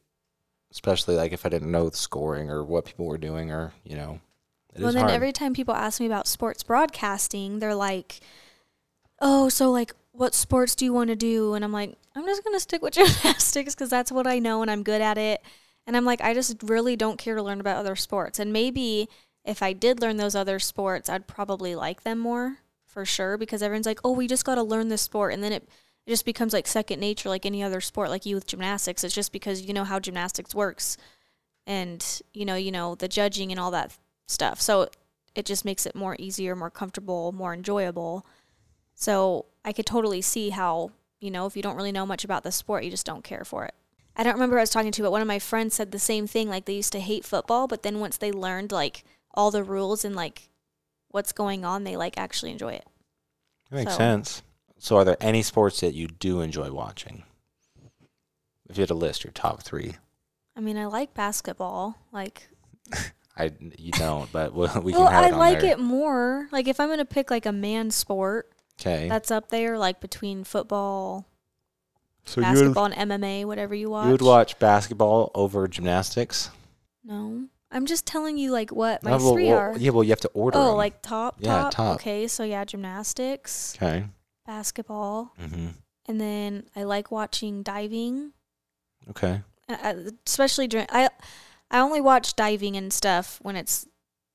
[0.73, 3.95] especially like if I didn't know the scoring or what people were doing or, you
[3.95, 4.21] know,
[4.75, 5.15] it well, then hard.
[5.15, 8.21] every time people ask me about sports broadcasting, they're like,
[9.21, 12.43] "Oh, so like, what sports do you want to do?" And I'm like, "I'm just
[12.43, 15.43] gonna stick with gymnastics because that's what I know and I'm good at it."
[15.87, 18.39] And I'm like, I just really don't care to learn about other sports.
[18.39, 19.09] And maybe
[19.45, 23.63] if I did learn those other sports, I'd probably like them more for sure because
[23.63, 25.69] everyone's like, "Oh, we just got to learn this sport," and then it.
[26.07, 29.05] It just becomes like second nature, like any other sport, like you with gymnastics.
[29.05, 30.97] It's just because you know how gymnastics works,
[31.67, 34.61] and you know, you know the judging and all that stuff.
[34.61, 34.88] So
[35.35, 38.27] it just makes it more easier, more comfortable, more enjoyable.
[38.95, 42.43] So I could totally see how, you know, if you don't really know much about
[42.43, 43.75] the sport, you just don't care for it.
[44.15, 45.99] I don't remember who I was talking to, but one of my friends said the
[45.99, 46.49] same thing.
[46.49, 50.05] Like they used to hate football, but then once they learned like all the rules
[50.05, 50.51] and like
[51.09, 52.87] what's going on, they like actually enjoy it.
[53.71, 54.43] That makes so- sense.
[54.83, 57.23] So are there any sports that you do enjoy watching?
[58.68, 59.95] If you had to list your top three,
[60.57, 61.97] I mean, I like basketball.
[62.11, 62.49] Like,
[63.38, 65.71] I you don't, but we we well, can have I it on like there.
[65.71, 66.49] it more.
[66.51, 69.09] Like, if I'm gonna pick like a man sport, Okay.
[69.09, 71.27] that's up there, like between football,
[72.25, 74.07] So basketball, and MMA, whatever you watch.
[74.07, 76.51] you would watch basketball over gymnastics?
[77.05, 79.77] No, I'm just telling you like what my No, well, three well, are.
[79.79, 80.59] Yeah, well, you have to order.
[80.59, 80.77] oh, 'em.
[80.77, 81.71] like top, Yeah, top.
[81.71, 81.95] top.
[81.97, 84.07] Okay, so yeah, gymnastics, okay.
[84.46, 85.68] Basketball, hmm
[86.07, 88.33] and then I like watching diving,
[89.11, 89.40] Okay.
[89.68, 89.94] uh, uh,
[90.26, 91.09] especially during I.
[91.70, 93.87] I only watch diving and stuff when it's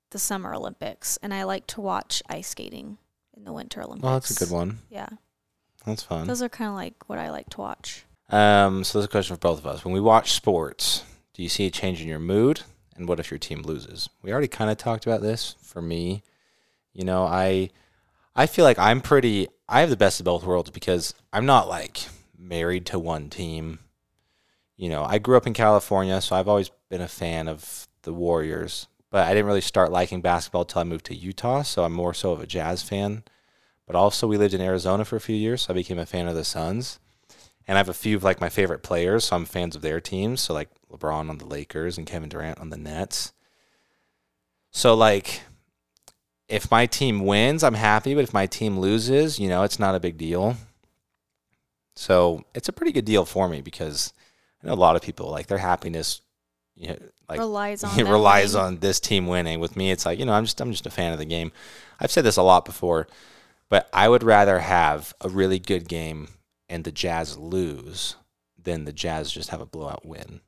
[0.10, 2.98] the Summer Olympics, and I like to watch ice skating
[3.36, 4.04] in the Winter Olympics.
[4.04, 4.80] Well, that's a good one.
[4.90, 5.10] Yeah,
[5.86, 6.26] That's fun.
[6.26, 8.06] those are kind of like what I like to watch.
[8.30, 9.86] Um, so there's a question for both of us.
[9.86, 11.04] When we watch sports,
[11.36, 12.62] do you see a change in your mood?
[12.96, 14.10] And what if your team loses?
[14.24, 15.56] We already kind of talked about this.
[15.62, 16.24] For me,
[16.94, 17.70] you know, I
[18.36, 19.48] I feel like I'm pretty.
[19.70, 22.00] I have the best of both worlds because I'm not like
[22.38, 23.80] married to one team.
[24.76, 28.14] You know, I grew up in California, so I've always been a fan of the
[28.14, 28.88] Warriors.
[29.10, 32.14] But I didn't really start liking basketball till I moved to Utah, so I'm more
[32.14, 33.24] so of a Jazz fan.
[33.86, 36.28] But also, we lived in Arizona for a few years, so I became a fan
[36.28, 37.00] of the Suns
[37.68, 40.00] and I have a few of like my favorite players, so I'm fans of their
[40.00, 40.42] teams.
[40.42, 43.34] So like LeBron on the Lakers and Kevin Durant on the Nets.
[44.72, 45.42] So like,
[46.48, 49.96] if my team wins, I'm happy, but if my team loses, you know, it's not
[49.96, 50.56] a big deal.
[51.96, 54.14] So it's a pretty good deal for me because
[54.64, 56.22] I know a lot of people like their happiness,
[56.76, 58.68] you know, like relies on it relies winning.
[58.68, 59.60] on this team winning.
[59.60, 61.52] With me, it's like you know, I'm just I'm just a fan of the game.
[62.00, 63.08] I've said this a lot before,
[63.68, 66.30] but I would rather have a really good game
[66.70, 68.16] and the Jazz lose
[68.62, 70.42] than the Jazz just have a blowout win.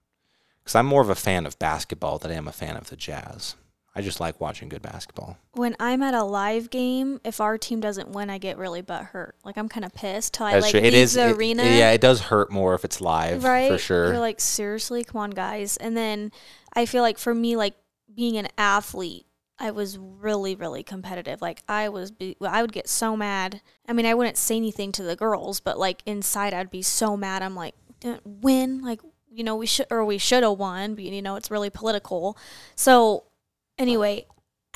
[0.63, 2.95] Because I'm more of a fan of basketball than I am a fan of the
[2.95, 3.55] Jazz.
[3.99, 5.37] I just like watching good basketball.
[5.53, 9.03] when I'm at a live game, if our team doesn't win, I get really butt
[9.03, 9.35] hurt.
[9.43, 10.79] Like I'm kind of pissed till I That's like true.
[10.81, 11.63] leave It is the it- arena.
[11.63, 13.69] yeah, it does hurt more if it's live right?
[13.71, 14.07] for sure.
[14.07, 15.75] You're like seriously, come on, guys.
[15.77, 16.31] And then
[16.73, 17.75] I feel like for me, like
[18.15, 19.25] being an athlete,
[19.59, 21.41] I was really, really competitive.
[21.41, 23.61] Like I was, be- I would get so mad.
[23.87, 27.17] I mean, I wouldn't say anything to the girls, but like inside, I'd be so
[27.17, 27.41] mad.
[27.43, 27.75] I'm like,
[28.23, 31.51] win, like you know, we should or we should have won, but you know, it's
[31.51, 32.35] really political.
[32.75, 33.25] So
[33.79, 34.25] anyway,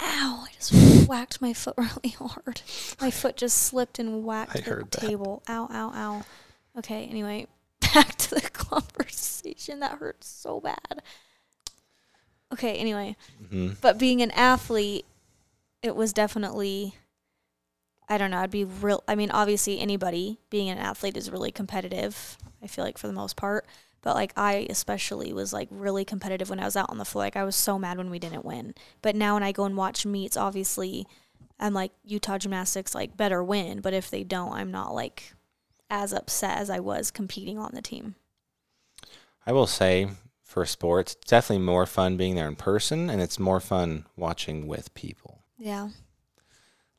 [0.01, 0.45] ow!
[0.47, 2.61] I just whacked my foot really hard.
[2.99, 5.01] My foot just slipped and whacked I the heard that.
[5.01, 5.43] table.
[5.47, 5.67] Ow!
[5.71, 5.91] Ow!
[5.93, 6.23] Ow!
[6.79, 7.05] Okay.
[7.05, 7.45] Anyway,
[7.93, 9.79] back to the conversation.
[9.81, 11.01] That hurts so bad.
[12.51, 12.75] Okay.
[12.77, 13.15] Anyway
[13.49, 15.05] hmm but being an athlete,
[15.81, 16.95] it was definitely.
[18.09, 18.39] I don't know.
[18.39, 19.01] I'd be real.
[19.07, 22.37] I mean, obviously, anybody being an athlete is really competitive.
[22.61, 23.65] I feel like for the most part,
[24.03, 27.23] but like I especially was like really competitive when I was out on the floor.
[27.23, 28.75] Like I was so mad when we didn't win.
[29.01, 31.07] But now when I go and watch meets, obviously,
[31.59, 33.81] I'm like Utah gymnastics like better win.
[33.81, 35.33] But if they don't, I'm not like
[35.89, 38.15] as upset as I was competing on the team.
[39.45, 40.09] I will say
[40.43, 44.67] for sports, it's definitely more fun being there in person, and it's more fun watching
[44.67, 45.39] with people.
[45.57, 45.89] Yeah.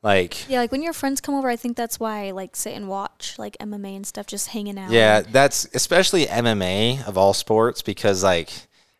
[0.04, 2.74] Like, Yeah, like when your friends come over, I think that's why I like sit
[2.74, 4.90] and watch like MMA and stuff, just hanging out.
[4.92, 8.52] yeah, that's especially MMA of all sports because like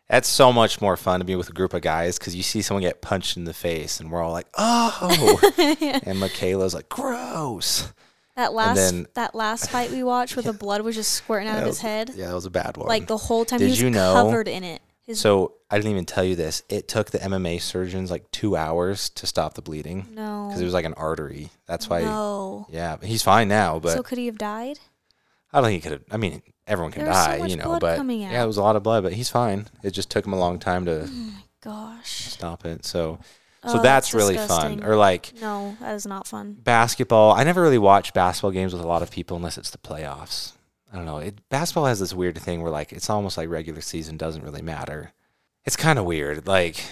[0.09, 2.61] that's so much more fun to be with a group of guys because you see
[2.61, 7.91] someone get punched in the face, and we're all like, oh, and Mykayla's like, gross.
[8.35, 11.59] That last then- that last fight we watched where the blood was just squirting out
[11.59, 12.87] of was- his head, Yeah, that was a bad one.
[12.87, 14.81] like the whole time Did he was you know- covered in it.
[15.05, 16.63] His So I didn't even tell you this.
[16.69, 20.65] It took the MMA surgeons like two hours to stop the bleeding no, because it
[20.65, 21.49] was like an artery.
[21.67, 22.01] That's why.
[22.01, 22.65] no.
[22.71, 23.79] Yeah, but he's fine now.
[23.79, 24.79] But so could he have died?
[25.53, 26.03] I don't think he could have.
[26.11, 27.77] I mean, everyone can There so die, much you know.
[27.79, 29.03] But yeah, it was a lot of blood.
[29.03, 29.67] But he's fine.
[29.83, 32.09] It just took him a long time to Oh my gosh.
[32.31, 32.83] stop it.
[32.85, 33.19] So,
[33.63, 34.79] so Oh, that's, really disgusting.
[34.81, 34.87] fun.
[34.89, 36.57] Or like No, that is not fun.
[36.61, 37.31] basketball.
[37.31, 40.53] I never really watch basketball games with a lot of people unless it's the playoffs.
[40.91, 41.17] I don't know.
[41.17, 44.61] It, basketball has this weird thing where like it's almost like regular season doesn't really
[44.61, 45.11] matter.
[45.65, 46.47] It's kind of weird.
[46.47, 46.83] Like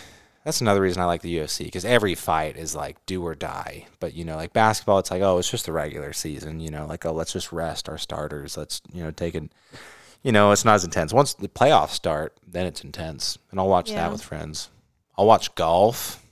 [0.43, 3.87] that's another reason I like the UFC because every fight is like do or die.
[3.99, 6.59] But you know, like basketball, it's like oh, it's just the regular season.
[6.59, 8.57] You know, like oh, let's just rest our starters.
[8.57, 9.51] Let's you know take it.
[10.23, 11.11] You know, it's not as intense.
[11.13, 13.97] Once the playoffs start, then it's intense, and I'll watch Yeah.
[14.03, 14.69] that with friends.
[15.17, 16.23] I'll watch golf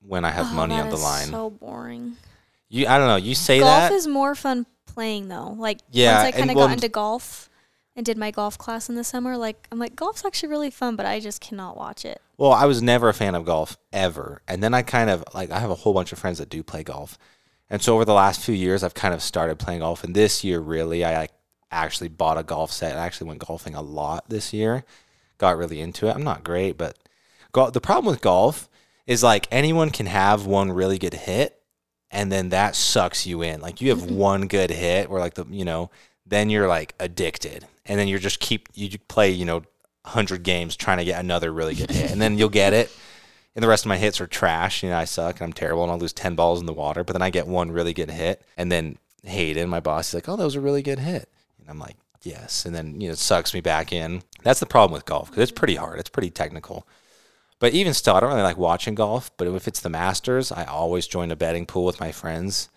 [0.00, 1.28] when I have Oh, money on the line.
[1.28, 2.16] So boring.
[2.68, 3.16] you, I don't know.
[3.16, 4.66] You say that golf is more fun
[4.96, 5.54] playing though.
[5.58, 7.50] Like Yeah, once I kind of well- got into golf
[7.94, 10.96] and did my golf class in the summer, like I'm like golf's actually really fun,
[10.96, 12.20] but I just cannot watch it.
[12.38, 14.40] Well, I was never a fan of golf ever.
[14.48, 16.62] And then I kind of like I have a whole bunch of friends that do
[16.62, 17.18] play golf.
[17.68, 20.42] And so over the last few years I've kind of started playing golf and this
[20.42, 21.32] year really I like,
[21.70, 22.96] actually bought a golf set.
[22.96, 24.84] I actually went golfing a lot this year.
[25.36, 26.14] Got really into it.
[26.14, 26.96] I'm not great, but
[27.52, 28.68] go- the problem with golf
[29.06, 31.60] is like anyone can have one really good hit
[32.10, 33.60] and then that sucks you in.
[33.60, 35.90] Like you have one good hit where like the you know,
[36.26, 37.66] then you're like addicted.
[37.84, 39.62] And then you're just keep you play, you know,
[40.02, 42.10] 100 games trying to get another really good hit.
[42.10, 42.90] And then you'll get it.
[43.54, 44.82] And the rest of my hits are trash.
[44.82, 47.04] You know, I suck and I'm terrible and I'll lose 10 balls in the water.
[47.04, 48.42] But then I get one really good hit.
[48.56, 51.28] And then Hayden, my boss, is like, oh, that was a really good hit.
[51.60, 52.66] And I'm like, yes.
[52.66, 54.22] And then, you know, it sucks me back in.
[54.42, 55.98] That's the problem with golf because it's pretty hard.
[55.98, 56.86] It's pretty technical.
[57.58, 59.30] But even still, I don't really like watching golf.
[59.36, 62.68] But if it's the Masters, I always join a betting pool with my friends.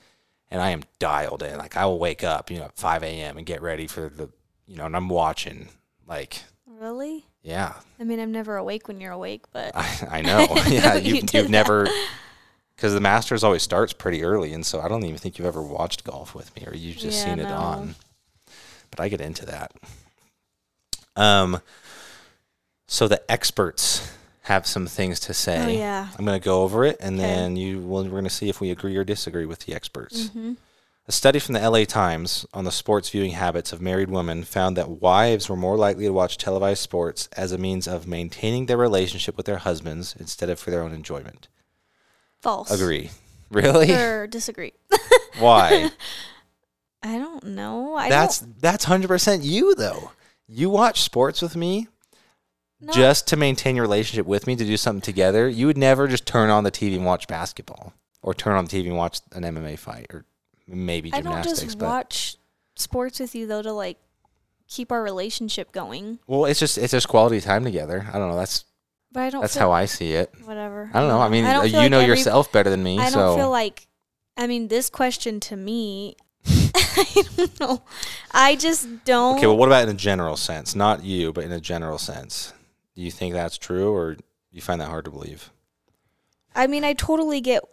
[0.52, 1.58] And I am dialed in.
[1.58, 3.38] Like I will wake up, you know, at 5 a.m.
[3.38, 4.30] and get ready for the,
[4.68, 5.68] you know, and I'm watching.
[6.08, 7.26] Like, Really?
[7.44, 10.48] yeah, I mean, I'm never awake when you're awake, but I, I know.
[10.68, 11.88] yeah, you, you you've never
[12.76, 15.62] because the Masters always starts pretty early, and so I don't even think you've ever
[15.62, 17.96] watched golf with me, or you've just Yeah, seen it on.
[18.90, 19.72] But I get into that.
[21.16, 21.62] Um.
[22.88, 24.12] So the experts
[24.50, 25.58] have some things to say.
[25.64, 26.08] oh yeah.
[26.18, 27.26] I'm going to go over it, and Okay.
[27.28, 30.28] then you will, we're going to see if we agree or disagree with the experts.
[30.30, 30.54] hmm
[31.08, 34.76] A study from the LA Times on the sports viewing habits of married women found
[34.78, 38.78] that wives were more likely to watch televised sports as a means of maintaining their
[38.78, 41.48] relationship with their husbands instead of for their own enjoyment.
[42.42, 42.70] False.
[42.72, 43.10] Agree.
[43.52, 43.92] Really?
[43.92, 44.74] Or disagree.
[45.40, 45.90] Why?
[47.02, 47.96] I don't know.
[47.96, 50.12] I that's don't, that's 100% you though.
[50.48, 51.88] You watch sports with me
[52.82, 55.48] no, just to maintain your relationship with me to do something together.
[55.50, 58.72] You would never just turn on the TV and watch basketball or turn on the
[58.72, 60.26] TV and watch an MMA fight or
[60.68, 62.38] maybe I don't gymnastics, just but watch
[62.76, 63.98] sports with you though to like
[64.68, 66.20] keep our relationship going.
[66.28, 68.08] well, it's just it's just quality time together.
[68.14, 68.36] I don't know.
[68.38, 68.66] That's
[69.12, 69.42] But I don't.
[69.42, 70.32] that's how I see it.
[70.46, 70.90] Whatever.
[70.94, 71.20] I don't know.
[71.20, 73.50] I mean, I you like know every- yourself better than me, I so don't feel
[73.50, 73.88] like.
[74.38, 76.16] I mean, this question to me,
[76.48, 77.82] I don't know.
[78.32, 79.38] I just don't.
[79.38, 79.48] okay.
[79.48, 80.76] Well, what about in a general sense?
[80.76, 82.54] Not you, but in a general sense.
[83.00, 84.18] Do you think that's true, or
[84.52, 85.52] you find that hard to believe?
[86.54, 87.64] I mean, I totally get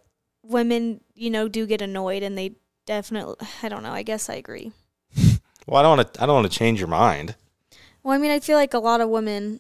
[0.45, 1.01] women.
[1.17, 2.53] You know, do get annoyed, and they
[2.87, 3.35] definitely.
[3.61, 3.91] I don't know.
[3.91, 4.71] I guess I agree.
[5.67, 6.23] Well, I don't want to.
[6.23, 7.35] I don't want to change your mind.
[8.05, 9.59] Well, I mean, I feel like a lot of women.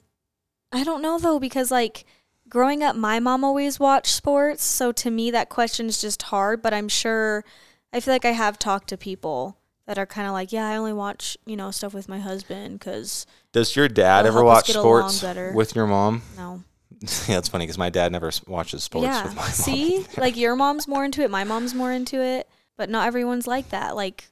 [0.71, 2.05] I don't know though, because like
[2.49, 4.63] growing up, my mom always watched sports.
[4.63, 6.63] So to me, that question is just hard.
[6.63, 7.45] But I'm sure,
[7.93, 10.77] I feel like I have talked to people that are kind of like, yeah, I
[10.77, 15.23] only watch, you know, stuff with my husband because Does your dad ever watch sports
[15.23, 16.23] with your mom?
[16.37, 16.63] no.
[17.29, 19.23] yeah, it's funny because my dad never watches sports yeah.
[19.25, 19.51] with my mom.
[19.51, 23.47] See, like your mom's more into it, my mom's more into it, but not everyone's
[23.47, 23.95] like that.
[23.95, 24.29] Like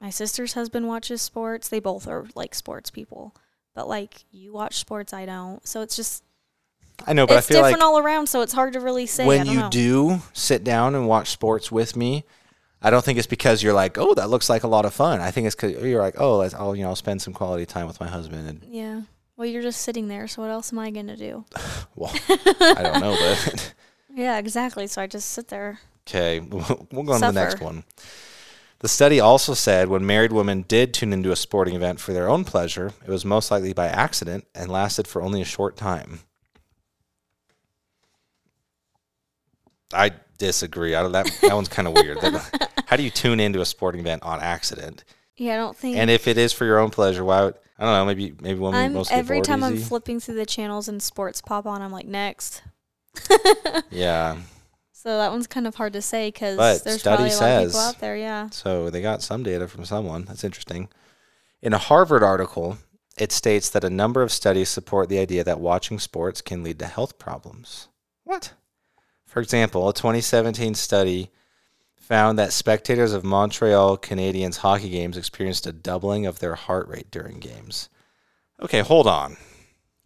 [0.00, 1.68] my sister's husband watches sports.
[1.68, 3.34] They both are like sports people.
[3.74, 5.66] But like you watch sports, I don't.
[5.66, 6.22] So it's just
[7.06, 8.28] I know, but it's I feel different like all around.
[8.28, 9.24] So it's hard to really say.
[9.24, 9.70] I when you know.
[9.70, 12.24] do sit down and watch sports with me,
[12.82, 15.20] I don't think it's because you're like, oh, that looks like a lot of fun.
[15.20, 17.86] I think it's because you're like, oh, I'll you know I'll spend some quality time
[17.86, 19.02] with my husband, and Yeah.
[19.36, 21.44] Well, you're just sitting there, so what else am I gonna do?
[21.94, 23.74] well, I don't know, but
[24.14, 24.86] Yeah, exactly.
[24.86, 25.78] So I just sit there.
[26.08, 27.84] okay, we'll we'll go on to the next one.
[28.80, 32.28] The study also said when married women did tune into a sporting event for their
[32.28, 36.20] own pleasure, it was most likely by accident and lasted for only a short time.
[39.94, 40.94] I disagree.
[40.94, 42.20] I don't, that that one's kind of weird.
[42.20, 45.04] That- how do you tune into a sporting event on accident?
[45.36, 45.96] Yeah, I don't think.
[45.96, 48.04] And if it is for your own pleasure, why would I don't know?
[48.06, 51.66] Maybe maybe women I'm get every time I'm flipping through the channels and sports pop
[51.66, 52.62] on, I'm like next.
[53.90, 54.36] yeah.
[54.92, 57.60] So that one's kind of hard to say because there's study probably a lot of
[57.68, 58.16] people says- out there.
[58.16, 58.48] Yeah.
[58.50, 60.24] So they got some data from someone.
[60.24, 60.88] That's interesting.
[61.62, 62.78] In a Harvard article,
[63.18, 66.78] it states that a number of studies support the idea that watching sports can lead
[66.80, 67.88] to health problems.
[68.24, 68.52] What?
[69.36, 71.30] For example, a 2017 study
[72.00, 77.10] found that spectators of Montreal Canadiens hockey games experienced a doubling of their heart rate
[77.10, 77.90] during games.
[78.62, 79.36] Okay, hold on.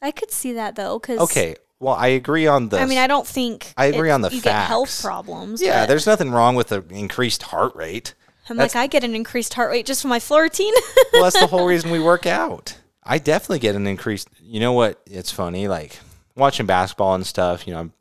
[0.03, 3.07] I could see that though, because Okay, well, I agree on the I mean, I
[3.07, 5.63] don't think I agree it- on the you get health problems.
[5.63, 8.15] Yeah, there's nothing wrong with an increased heart rate.
[8.49, 10.75] I'm that's- like, I get an increased heart rate just from my floor routine.
[11.13, 12.77] well, that's the whole reason we work out.
[13.05, 14.29] I definitely get an increased.
[14.43, 15.01] You know what?
[15.07, 16.01] It's funny, like
[16.35, 17.65] watching basketball and stuff.
[17.69, 17.93] You know, I'm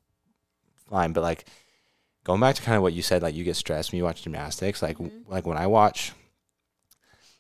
[0.90, 1.46] fine, but like
[2.24, 4.24] going back to kind of what you said, like you get stressed when you watch
[4.24, 4.82] gymnastics.
[4.82, 5.32] Like, mm-hmm.
[5.32, 6.14] like when I watch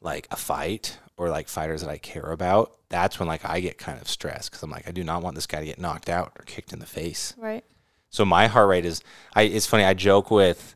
[0.01, 3.77] like a fight or like fighters that I care about, that's when like I get
[3.77, 6.09] kind of stressed because I'm like, I do not want this guy to get knocked
[6.09, 7.33] out or kicked in the face.
[7.37, 7.63] right.
[8.11, 9.03] So my heart rate is
[9.35, 10.75] I it's funny, I joke with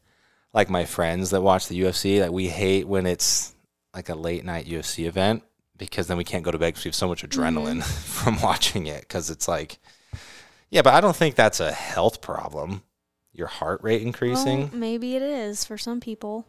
[0.53, 3.55] like my friends that watch the UFC, like we hate when it's
[3.95, 5.43] like a late night UFC event
[5.77, 7.81] because then we can't go to bed because we have so much adrenaline mm-hmm.
[8.33, 9.79] from watching it cuz it's like
[10.73, 12.81] Yeah, but I don't think that's a health problem.
[13.31, 14.61] Your heart rate increasing.
[14.61, 16.47] Well, maybe it is for some people.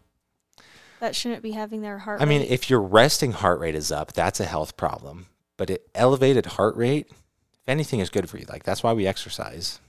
[1.01, 2.23] That shouldn't be having their heart.
[2.23, 2.51] I mean, rate.
[2.51, 5.27] if your resting heart rate is up, that's a health problem.
[5.59, 8.47] But it elevated heart rate, if anything is good for you.
[8.49, 9.81] Like that's why we exercise.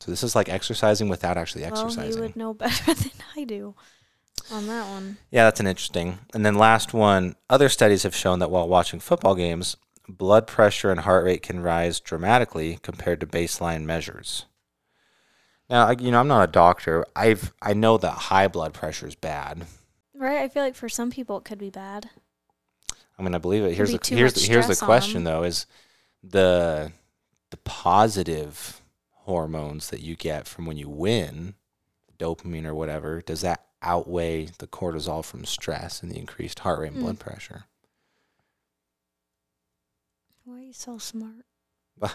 [0.00, 2.14] So this is like exercising without actually well, exercising.
[2.14, 3.74] you would know better than I do
[4.50, 5.18] on that one.
[5.30, 6.20] Yeah, that's an interesting.
[6.32, 9.76] And then last one, other studies have shown that while watching football games,
[10.08, 14.46] blood pressure and heart rate can rise dramatically compared to baseline measures.
[15.68, 17.04] Now, I- you know, I'm not a doctor.
[17.14, 19.66] I've I know that high blood pressure is bad.
[20.14, 20.40] Right?
[20.40, 22.10] I feel like for some people it could be bad.
[23.18, 23.74] I mean, I believe it.
[23.74, 25.66] Here's the here's the, here's the question though: is
[26.22, 26.92] the
[27.50, 28.80] the positive
[29.12, 31.54] hormones that you get from when you win,
[32.18, 36.88] dopamine or whatever, does that outweigh the cortisol from stress and the increased heart rate
[36.88, 37.02] and Hmm.
[37.02, 37.64] blood pressure?
[40.48, 41.44] Why are you so smart?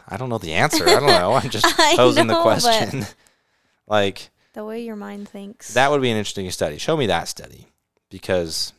[0.08, 0.88] I don't know the answer.
[0.90, 1.34] I don't know.
[1.34, 1.66] I'm just
[1.96, 3.06] posing the know, but- question.
[3.88, 5.76] like The way your mind thinks.
[5.76, 6.80] that would be an interesting study.
[6.80, 7.68] Show me that study
[8.10, 8.74] because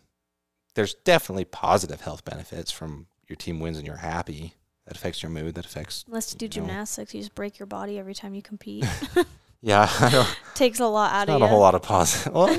[0.75, 4.55] there's definitely positive health benefits from your team wins and you're happy.
[4.87, 5.55] That affects your mood.
[5.55, 6.05] That affects.
[6.09, 6.67] Unless you do you know.
[6.67, 8.85] gymnastics, you just break your body every time you compete.
[9.67, 11.29] Yeah, I don't, Takes a lot out of.
[11.29, 12.35] not of a whole lot of positive.
[12.35, 12.55] Well,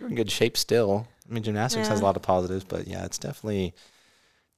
[0.00, 1.06] you're in good shape still.
[1.28, 3.74] I mean, gymnastics has a lot of positives, but yeah, it's definitely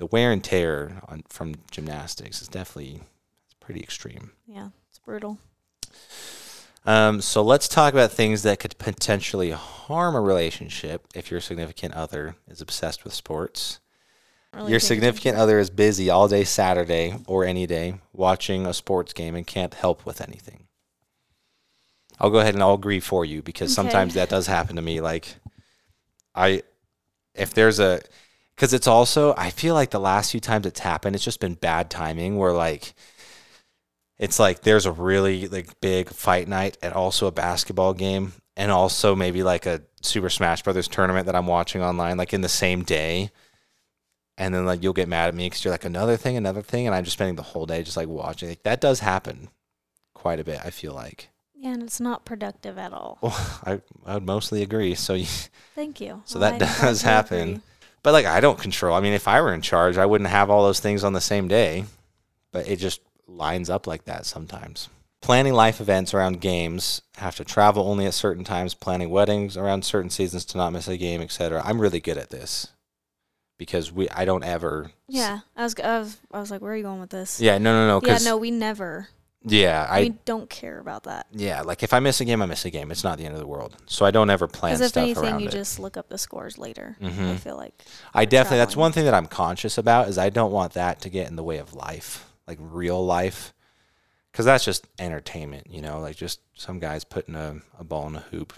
[0.03, 3.03] the wear and tear on from gymnastics is definitely
[3.45, 4.33] it's pretty extreme.
[4.49, 5.39] Yeah, it's brutal.
[6.85, 11.95] Um, so let's talk about things that could potentially harm a relationship if your significant
[11.95, 13.79] other is obsessed with sports.
[14.53, 19.13] Really your significant other is busy all day Saturday or any day watching a sports
[19.13, 20.67] game and can't help with anything.
[22.19, 23.75] I'll go ahead and I'll agree for you because Okay.
[23.77, 25.01] sometimes that does happen to me.
[25.01, 25.37] Like,
[26.35, 26.65] I,
[27.37, 28.01] if there's a,
[28.57, 31.55] because it's also, I feel like the last few times it's happened, it's just been
[31.55, 32.95] bad timing where like,
[34.19, 38.71] it's like there's a really like big fight night and also a basketball game and
[38.71, 42.49] also maybe like a Super Smash Brothers tournament that I'm watching online like in the
[42.49, 43.31] same day.
[44.39, 46.87] And then like you'll get mad at me because you're like another thing, another thing,
[46.87, 48.49] and I'm just spending the whole day just like watching.
[48.49, 49.49] Like, that does happen
[50.15, 50.61] quite a bit.
[50.65, 51.29] I feel like.
[51.55, 53.19] Yeah, and it's not productive at all.
[53.21, 53.35] Well,
[53.67, 54.95] I I would mostly agree.
[54.95, 55.27] So, you,
[55.75, 56.23] Thank you.
[56.25, 57.41] So Well, that I'm does happen.
[57.41, 57.61] agree.
[58.03, 58.95] But like I don't control.
[58.97, 61.21] I mean, if I were in charge, I wouldn't have all those things on the
[61.21, 61.85] same day.
[62.53, 64.89] But it just lines up like that sometimes.
[65.23, 69.85] planning life events around games, have to travel only at certain times, planning weddings around
[69.85, 71.63] certain seasons to not miss a game, etc.
[71.65, 72.69] I'm really good at this
[73.57, 76.77] because we I don't ever Yeah, I was, I was, I was like, where are
[76.77, 77.41] you going with this?
[77.41, 79.09] Yeah, no no no Yeah, no, we never.
[79.45, 81.27] Yeah, I we don't care about that.
[81.33, 82.91] yeah, like if I miss a game, I miss a game.
[82.91, 83.77] It's not the end of the world.
[83.87, 86.19] So I don't ever plan Because if stuff anything, around you just look up the
[86.19, 86.97] scores later.
[87.01, 87.39] I Mhm.
[87.41, 87.75] feel like.
[88.15, 91.09] I definitely that's one thing that I'm conscious about is I don't want that to
[91.09, 93.53] get in the way of life, like real life.
[94.33, 98.17] Cuz that's just entertainment, you know, like just some guys putting a, a ball in
[98.17, 98.55] a hoop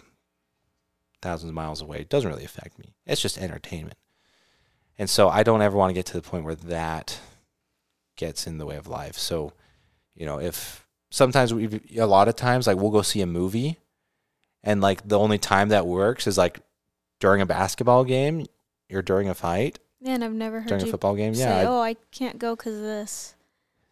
[1.22, 1.98] thousands of miles away.
[2.00, 2.94] It doesn't really affect me.
[3.06, 3.96] It's just entertainment.
[4.98, 7.18] And so I don't ever want to get to the point where that
[8.16, 9.18] gets in the way of life.
[9.18, 9.52] So,
[10.14, 13.78] you know, if sometimes we a lot of times like we'll go see a movie
[14.62, 16.60] and like the only time that works is like
[17.20, 18.46] during a basketball game
[18.92, 21.34] or during a fight Man, I've never heard during a football game.
[21.34, 23.34] say, Yeah, "Oh, I can't go because of this."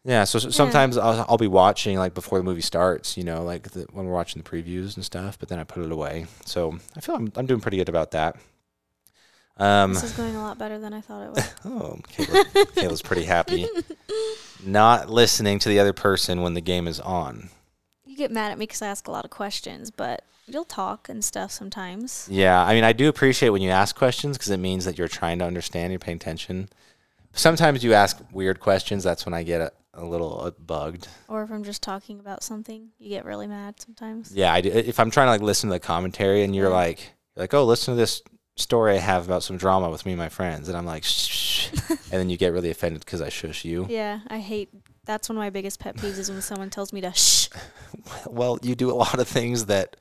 [0.05, 0.25] yeah.
[0.25, 3.71] So, so sometimes I'll, I'll be watching like before the movie starts, you know, like
[3.71, 5.39] the, when we're watching the previews and stuff.
[5.39, 6.27] But then I put it away.
[6.45, 8.37] So I feel I'm, I'm doing pretty good about that.
[9.57, 11.47] Um, this is going a lot better than I thought it would.
[11.73, 12.45] oh, Kayla,
[12.75, 13.67] Kayla's pretty happy.
[14.65, 17.51] Not listening to the other person when the game is on.
[18.05, 21.09] you get mad at me because I ask a lot of questions, but you'll talk
[21.09, 22.29] and stuff sometimes.
[22.31, 25.09] Yeah, I mean, I do appreciate when you ask questions because it means that you're
[25.09, 26.69] trying to understand, you're paying attention.
[27.33, 29.03] Sometimes you ask weird questions.
[29.03, 31.09] That's when I get a, a little uh, bugged.
[31.29, 34.33] Or if I'm just talking about something, you get really mad sometimes.
[34.35, 34.69] Yeah, I do.
[34.71, 37.01] If I'm trying to like listen to the commentary and you're like,
[37.35, 38.23] you're like, oh, listen to this
[38.63, 41.69] story I have about some drama with me and my friends, and I'm like, shh,
[41.91, 43.87] and then you get really offended because I shush you.
[43.89, 44.71] Yeah, I hate.
[45.05, 47.49] That's one of my biggest pet peeves is when someone tells me to shh.
[48.27, 49.97] Well, you do a lot of things that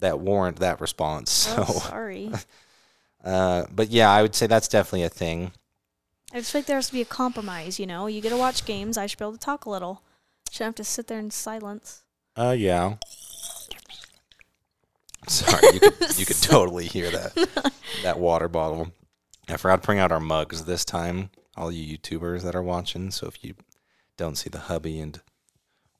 [0.00, 1.30] that warrant that response.
[1.30, 2.30] So, Oh, sorry.
[3.24, 5.52] uh, but yeah, I would say that's definitely a thing.
[6.32, 7.78] I just feel like there has to be a compromise.
[7.78, 8.96] You know, you get to watch games.
[8.96, 10.02] I should be able to talk a little.
[10.50, 12.02] Shouldn't have to sit there in silence.
[12.36, 12.94] Uh, yeah.
[15.28, 18.92] Sorry, you could, you could totally hear that that water bottle.
[19.48, 21.30] I forgot to bring out our mugs this time.
[21.56, 23.10] All you YouTubers that are watching.
[23.10, 23.54] So if you
[24.16, 25.20] don't see the hubby and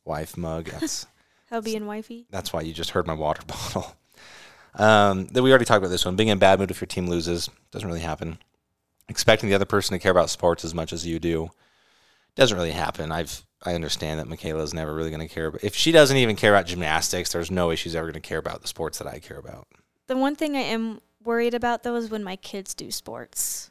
[0.04, 1.06] wife mug, that's
[1.50, 2.26] Hubby and wifey.
[2.30, 3.94] that's why you just heard my water bottle.
[4.74, 6.16] Um, then we already talked about this one.
[6.16, 8.38] Being in a bad mood if your team loses doesn't really happen.
[9.10, 11.50] Expecting the other person to care about sports as much as you do
[12.36, 13.12] doesn't really happen.
[13.12, 16.36] I've I understand that Mykayla's never really going to care, but if she doesn't even
[16.36, 19.06] care about gymnastics, there's no way she's ever going to care about the sports that
[19.06, 19.68] I care about.
[20.08, 23.70] The one thing I am worried about though is when my kids do sports.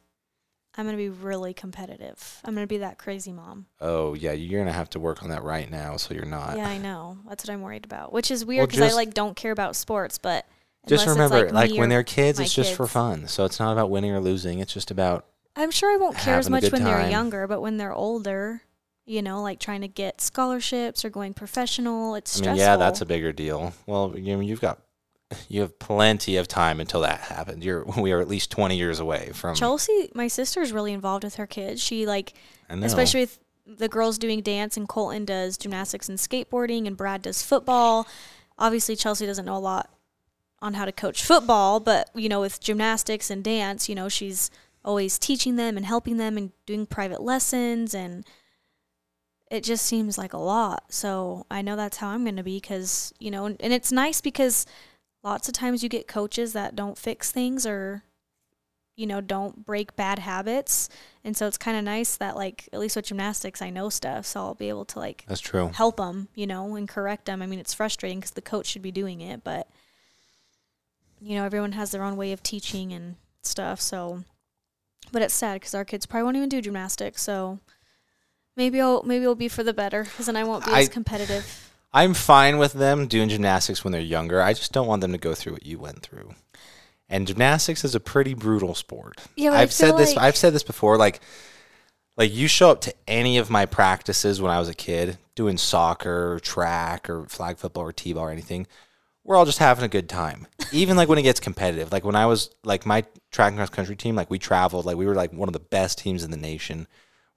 [0.77, 2.39] I'm gonna be really competitive.
[2.45, 3.65] I'm gonna be that crazy mom.
[3.81, 6.55] Oh yeah, you're going to have to work on that right now, so you're not.
[6.55, 7.17] yeah, I know.
[7.27, 8.13] That's what I'm worried about.
[8.13, 10.45] Which is weird Well, because I like don't care about sports, but
[10.87, 13.27] Just remember, like, me when they're kids, it's just for fun.
[13.27, 14.59] So it's not about winning or losing.
[14.59, 15.25] It's just about
[15.55, 18.61] I'm sure I won't care as much when they're younger, but when they're older,
[19.05, 22.65] you know, like trying to get scholarships or going professional, it's I mean, stressful.
[22.65, 23.73] yeah, that's a bigger deal.
[23.85, 24.79] Well, you mean, you've got
[25.47, 27.63] you have plenty of time until that happens.
[27.65, 29.55] You're we are at least twenty years away from.
[29.55, 31.81] Chelsea, my sister's really involved with her kids.
[31.81, 32.33] She like,
[32.69, 32.85] know.
[32.85, 37.41] especially with the girls doing dance, and Colton does gymnastics and skateboarding, and Brad does
[37.41, 38.07] football.
[38.57, 39.89] Obviously, Chelsea doesn't know a lot
[40.61, 44.51] on how to coach football, but you know, with gymnastics and dance, you know, she's
[44.83, 48.25] always teaching them and helping them and doing private lessons and
[49.51, 50.85] it just seems like a lot.
[50.89, 53.91] So I know that's how I'm going to be because, you know, and, and it's
[53.91, 54.65] nice because
[55.23, 58.03] lots of times you get coaches that don't fix things or,
[58.95, 60.87] you know, don't break bad habits.
[61.25, 64.25] And so it's kind of nice that, like, at least with gymnastics, I know stuff.
[64.25, 65.69] So I'll be able to, like, That's true.
[65.73, 67.41] help them, you know, and correct them.
[67.41, 69.67] I mean, it's frustrating because the coach should be doing it, but,
[71.19, 73.81] you know, everyone has their own way of teaching and stuff.
[73.81, 74.23] So,
[75.11, 77.21] but it's sad because our kids probably won't even do gymnastics.
[77.21, 77.59] So
[78.61, 80.89] maybe I'll maybe it'll be for the better because then I won't be I- as
[80.89, 81.67] competitive.
[81.93, 84.41] I'm fine with them doing gymnastics when they're younger.
[84.41, 86.35] I just don't want them to go through what you went through.
[87.09, 89.17] And gymnastics is a pretty brutal sport.
[89.35, 90.15] Yeah, I've said feel this.
[90.15, 90.95] like- I've said this before.
[90.97, 91.19] Like,
[92.15, 95.57] like you show up to any of my practices when I was a kid, doing
[95.57, 98.67] soccer, or track, or flag football, or t-ball, or anything.
[99.25, 100.47] We're all just having a good time.
[100.71, 101.91] Even like when it gets competitive.
[101.91, 104.95] Like when I was like my track and cross country team, like we traveled, like
[104.95, 106.87] we were like one of the best teams in the nation.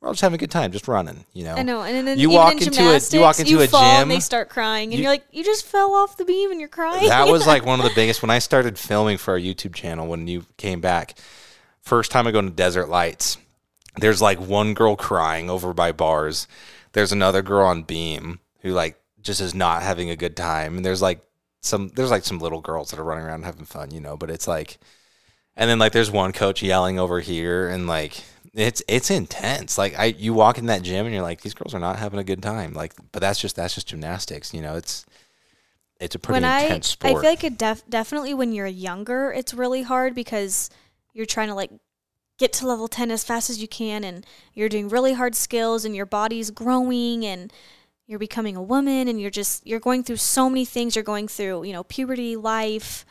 [0.05, 1.24] We're all just having a good time, just running.
[1.32, 1.55] You know.
[1.55, 3.80] I know, and then You even walk in into a- you walk into a fall
[3.80, 6.26] gym, and they start crying, and you- you, are like, you just fell off the
[6.26, 7.09] beam and you're crying.
[7.09, 10.07] that was like one of the biggest when I started filming for our YouTube channel
[10.07, 11.16] when you came back.
[11.80, 13.38] First time I go to Desert Lights,
[13.96, 16.46] there's like one girl crying over by bars.
[16.92, 20.76] There's another girl on beam who like just is not having a good time.
[20.76, 21.24] And there's like
[21.62, 24.28] some there's like some little girls that are running around having fun, you know, but
[24.30, 24.76] it's like
[25.57, 28.22] and then like there's one coach yelling over here and like
[28.55, 29.76] it's it's intense.
[29.76, 32.20] Like I, you walk in that gym and you're like, these girls are not having
[32.20, 32.72] a good time.
[32.72, 34.55] Like, but that's just that's just gymnastics.
[34.55, 35.05] You know, it's
[36.00, 37.11] it's a pretty when intense I sport.
[37.11, 40.70] I feel like it def- definitely when you're younger, it's really hard because
[41.12, 41.70] you're trying to like
[42.38, 45.84] get to level 10 as fast as you can and you're doing really hard skills
[45.84, 47.52] and your body's growing and
[48.07, 51.28] you're becoming a woman and you're just you're going through so many things you're going
[51.28, 53.07] through you know puberty life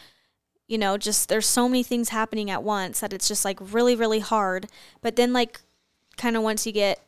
[0.67, 3.95] you know just there's so many things happening at once that it's just like really
[3.95, 4.67] really hard
[5.01, 5.59] but then like
[6.17, 6.99] kind of once you get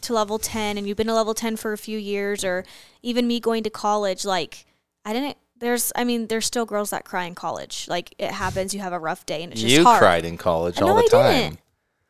[0.00, 2.64] to level 10 and you've been to level 10 for a few years or
[3.02, 4.64] even me going to college like
[5.04, 8.74] i didn't there's i mean there's still girls that cry in college like it happens
[8.74, 10.94] you have a rough day and it's just you hard cried in college No, all
[10.96, 11.32] the I time.
[11.42, 11.58] didn't.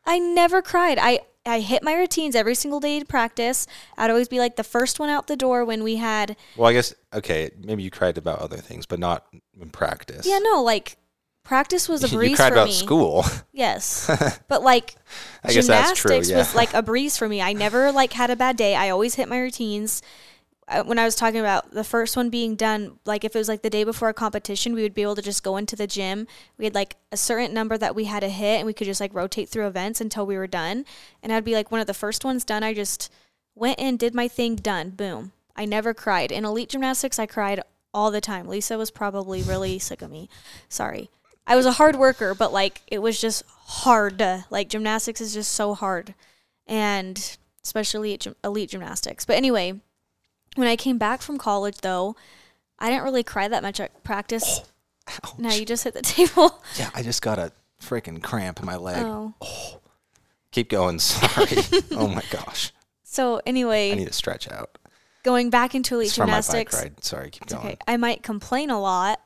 [0.05, 0.99] I never cried.
[1.01, 3.67] I I hit my routines every single day to practice.
[3.99, 6.73] I'd always be like the first one out the door when we had Well, I
[6.73, 9.27] guess okay, maybe you cried about other things, but not
[9.61, 10.27] in practice.
[10.27, 10.97] yeah no like
[11.43, 12.73] practice was a breeze you cried for about me.
[12.75, 13.25] school.
[13.53, 14.11] Yes,
[14.49, 14.95] but like
[15.45, 16.11] I guess that's true.
[16.11, 16.39] gymnastics Yeah.
[16.39, 17.43] was like a breeze for me.
[17.43, 18.75] I never like had a bad day.
[18.77, 20.01] I always hit my routines.
[20.69, 23.49] Uh, When I was talking about the first one being done, like if it was
[23.49, 25.87] like the day before a competition, we would be able to just go into the
[25.87, 26.27] gym.
[26.57, 29.01] We had like a certain number that we had to hit, and we could just
[29.01, 30.85] like rotate through events until we were done.
[31.23, 32.63] And I'd be like one of the first ones done.
[32.63, 33.11] I just
[33.55, 35.33] went in, did my thing, done, boom.
[35.55, 36.33] I never cried.
[36.33, 37.61] In elite gymnastics, I cried
[37.93, 38.49] all the time.
[38.49, 40.29] Lisa was probably really sick of me.
[40.69, 41.11] Sorry.
[41.47, 44.25] I was a hard worker, but like it was just hard.
[44.49, 46.15] Like gymnastics is just so hard,
[46.69, 49.25] and especially elite, gym- elite gymnastics.
[49.25, 49.81] But anyway,
[50.57, 52.17] when I came back from college, though,
[52.79, 54.61] I didn't really cry that much at practice.
[55.09, 55.39] Oh, ouch.
[55.39, 56.63] Now you just hit the table.
[56.79, 59.05] Yeah, I just got a freaking cramp in my leg.
[59.05, 59.81] Oh, oh
[60.53, 60.99] Keep going.
[61.01, 61.49] Sorry.
[61.93, 62.73] oh my gosh.
[63.03, 64.77] so anyway, I need to stretch out.
[65.23, 66.75] going back into elite It's from my bike gymnastics.
[66.83, 67.05] ride.
[67.05, 67.67] Sorry, keep going.
[67.67, 67.77] okay.
[67.89, 69.21] I might complain a lot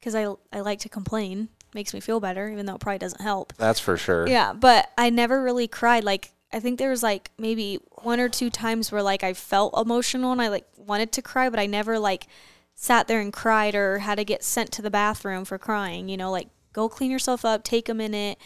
[0.00, 1.48] because I I like to complain.
[1.72, 3.52] Makes me feel better, even though it probably doesn't help.
[3.56, 4.26] That's for sure.
[4.26, 6.02] Yeah, but I never really cried.
[6.02, 9.78] Like I think there was like maybe one or two times where like I felt
[9.78, 12.26] emotional and I like wanted to cry, but I never like
[12.74, 16.08] sat there and cried or had to get sent to the bathroom for crying.
[16.08, 18.38] You know, like go clean yourself up, take a minute.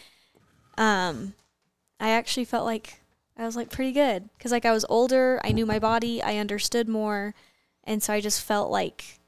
[0.77, 1.35] Um,
[1.99, 3.01] I actually felt like
[3.39, 6.37] I was like pretty good because like I was older, I knew my body, I
[6.37, 7.35] understood more,
[7.85, 9.19] and so I just felt like.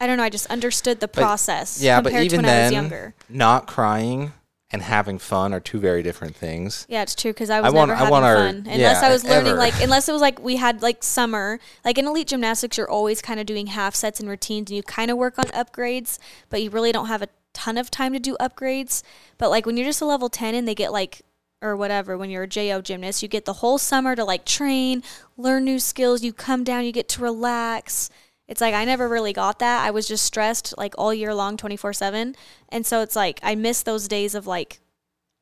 [0.00, 0.22] I don't know.
[0.22, 1.82] I just understood the process.
[1.82, 3.14] Yeah, but even to when I was then, younger.
[3.28, 4.32] not crying
[4.70, 6.84] and having fun are two very different things.
[6.90, 9.00] Yeah, it's true because I was want- never I having want our- fun unless yeah,
[9.02, 9.56] I was learning ever.
[9.58, 13.22] like unless it was like we had like summer like in elite gymnastics you're always
[13.22, 16.18] kind of doing half sets and routines and you kind of work on upgrades
[16.50, 19.02] but you really don't have a ton of time to do upgrades
[19.38, 21.22] but like when you're just a level 10 and they get like
[21.62, 25.02] or whatever when you're a JO gymnast you get the whole summer to like train
[25.38, 28.10] learn new skills you come down you get to relax
[28.48, 31.56] it's like I never really got that I was just stressed like all year long
[31.56, 32.34] 24/7
[32.70, 34.80] and so it's like I miss those days of like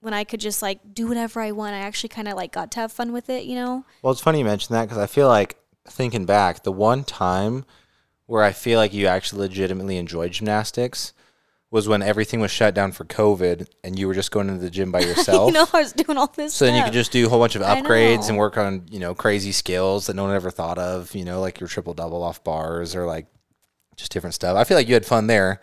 [0.01, 1.75] when I could just like do whatever I want.
[1.75, 3.85] I actually kind of like got to have fun with it, you know?
[4.03, 5.57] Well, it's funny you mention that because I feel like
[5.89, 7.65] thinking back, the one time
[8.27, 11.13] where I feel like you actually legitimately enjoyed gymnastics
[11.71, 14.71] was when everything was shut down for COVID and you were just going into the
[14.71, 15.49] gym by yourself.
[15.53, 16.55] you know, I was doing all this.
[16.55, 19.01] So then you could just do a whole bunch of upgrades and work on, you
[19.01, 22.23] know, crazy skills that no one ever thought of, you know, like your triple double
[22.23, 23.27] off bars or like
[23.97, 24.57] just different stuff.
[24.57, 25.61] I feel like you had fun there.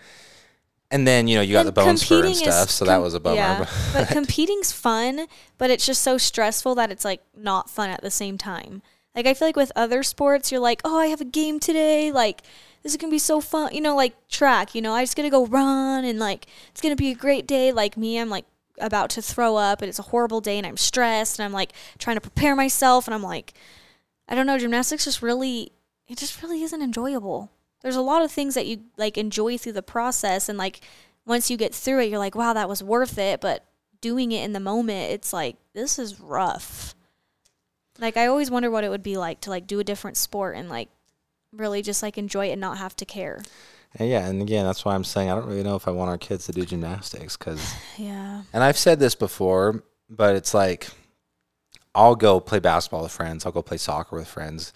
[0.91, 2.97] And then, you know, you got And the bone spur and is stuff, so that
[2.97, 3.35] was a bummer.
[3.37, 5.25] Yeah, but competing's fun,
[5.57, 8.83] but it's just so stressful that it's like not fun at the same time.
[9.15, 12.11] Like I feel like with other sports, you're like, oh, I have a game today.
[12.11, 12.41] Like
[12.81, 13.73] this is gonna be so fun.
[13.73, 14.75] You know, like track.
[14.75, 17.71] You know, I just gonna go run and like it's gonna be a great day.
[17.71, 18.45] Like me, I'm like
[18.79, 21.73] about to throw up and it's a horrible day and I'm stressed and I'm like
[21.97, 23.53] trying to prepare myself and I'm like,
[24.27, 25.71] I don't know, gymnastics just really,
[26.07, 27.51] it just really isn't enjoyable.
[27.81, 30.81] There's a lot of things that you like enjoy through the process and like
[31.25, 33.41] once you get through it, you're like, wow, that was worth it.
[33.41, 33.65] But
[34.01, 36.95] doing it in the moment, it's like, this is rough.
[37.99, 40.55] Like, I always wonder what it would be like to like do a different sport
[40.55, 40.89] and like
[41.51, 43.41] really just like enjoy it and not have to care.
[43.95, 46.09] And yeah, and again, that's why I'm saying I don't really know if I want
[46.09, 48.41] our kids to do gymnastics because, Yeah.
[48.51, 50.87] and I've said this before, but it's like
[51.93, 54.73] I'll go play basketball with friends, I'll go play soccer with friends.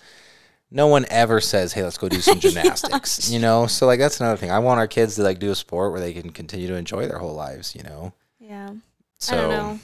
[0.69, 3.67] No one ever says, "Hey, let's go do some gymnastics," you know.
[3.67, 4.51] So like that's another thing.
[4.51, 7.07] I want our kids to like do a sport where they can continue to enjoy
[7.07, 8.11] their whole lives, you know.
[8.39, 8.71] Yeah.
[9.17, 9.79] So I don't know.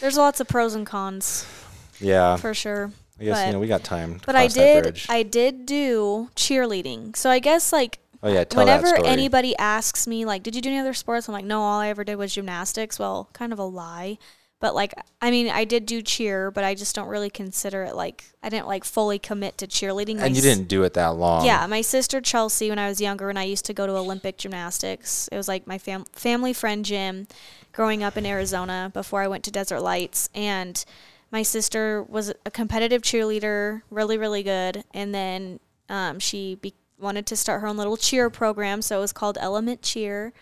[0.00, 1.46] There's lots of pros and cons
[2.04, 2.92] yeah, for sure.
[3.20, 4.18] I guess but- you know we got time.
[4.20, 5.00] To But I did.
[5.08, 7.16] I did do cheerleading.
[7.16, 10.78] So I guess like oh yeah, whenever anybody asks me like did you do any
[10.78, 13.64] other sports i'm like no all i ever did was gymnastics well kind of a
[13.64, 14.16] lie
[14.60, 17.94] But like, I mean, I did do cheer, but I just don't really consider it
[17.94, 20.16] like I didn't like fully commit to cheerleading.
[20.16, 21.44] My And you s- didn't do it that long.
[21.44, 24.38] Yeah, my sister Chelsea, when I was younger, and I used to go to Olympic
[24.38, 25.28] gymnastics.
[25.30, 27.26] It was like my fam- family friend gym
[27.72, 30.30] growing up in Arizona before I went to Desert Lights.
[30.34, 30.82] And
[31.34, 34.84] my sister was a competitive cheerleader, really, really good.
[34.94, 35.58] And then
[35.88, 39.36] um, she be- wanted to start her own little cheer program, so it was called
[39.40, 40.32] Element Cheer.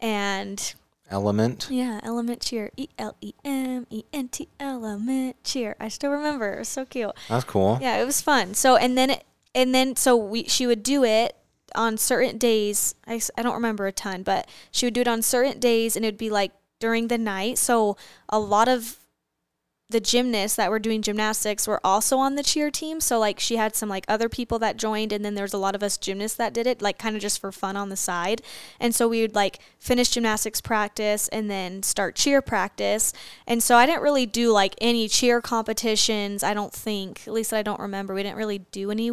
[0.00, 0.74] And
[1.10, 1.68] Element.
[1.70, 5.76] yeah, Element Cheer, E L E M E N T Element Cheer.
[5.78, 6.54] I still remember.
[6.54, 7.12] It was so cute.
[7.28, 7.78] That's cool.
[7.82, 8.54] Yeah, it was fun.
[8.54, 9.24] So and then it,
[9.54, 11.36] and then so we she would do it
[11.74, 12.94] on certain days.
[13.06, 16.04] I, I don't remember a ton, but she would do it on certain days and
[16.04, 17.58] it would be like during the night.
[17.58, 17.98] So
[18.30, 18.99] a lot of
[19.90, 23.00] the gymnasts that were doing gymnastics were also on the cheer team.
[23.00, 25.74] So like she had some like other people that joined and then there's a lot
[25.74, 28.40] of us gymnasts that did it like kind of just for fun on the side.
[28.78, 33.12] And so we would like finish gymnastics practice and then start cheer practice.
[33.46, 36.44] And so I didn't really do like any cheer competitions.
[36.44, 38.14] I don't think, at least I don't remember.
[38.14, 39.10] We didn't really do any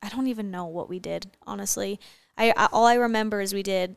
[0.00, 1.98] I don't even know what we did, honestly.
[2.36, 3.96] I, I all I remember is we did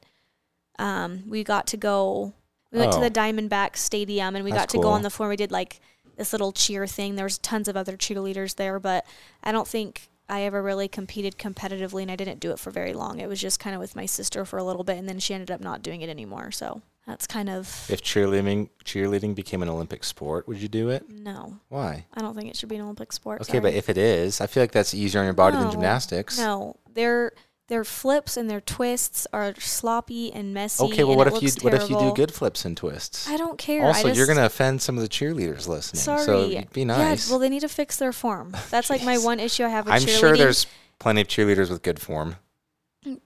[0.80, 2.34] um we got to go
[2.72, 3.02] we went to Oh.
[3.02, 5.28] the Diamondback Stadium and we That's got to go on the floor.
[5.28, 5.82] We did like
[6.22, 7.16] this little cheer thing.
[7.16, 9.08] There was tons of other cheerleaders there, but
[9.44, 12.94] I don't think I ever really competed competitively, and I didn't do it for very
[12.94, 13.20] long.
[13.20, 15.34] It was just kind of with my sister for a little bit, and then she
[15.34, 16.52] ended up not doing it anymore.
[16.52, 21.10] So that's kind of If cheerleading cheerleading became an Olympic sport, would you do it?
[21.10, 21.58] no.
[21.70, 22.06] Why?
[22.14, 23.42] I don't think it should be an Olympic sport.
[23.42, 26.38] Okay, but if it is, I feel like that's easier on your body than gymnastics.
[26.38, 27.32] no, their
[27.72, 30.84] their flips and their twists are sloppy and messy.
[30.84, 33.30] Okay, well, what if you looks what if you do good flips and twists?
[33.30, 33.86] I don't care.
[33.86, 36.02] Also, just, you're gonna offend some of the cheerleaders listening.
[36.02, 36.26] Sorry.
[36.26, 37.30] So be nice.
[37.30, 38.54] Yeah, well, they need to fix their form.
[38.72, 40.68] That's like my one issue I have with I'm sure there's
[41.00, 42.36] plenty of cheerleaders with good form.
[43.06, 43.22] Mm,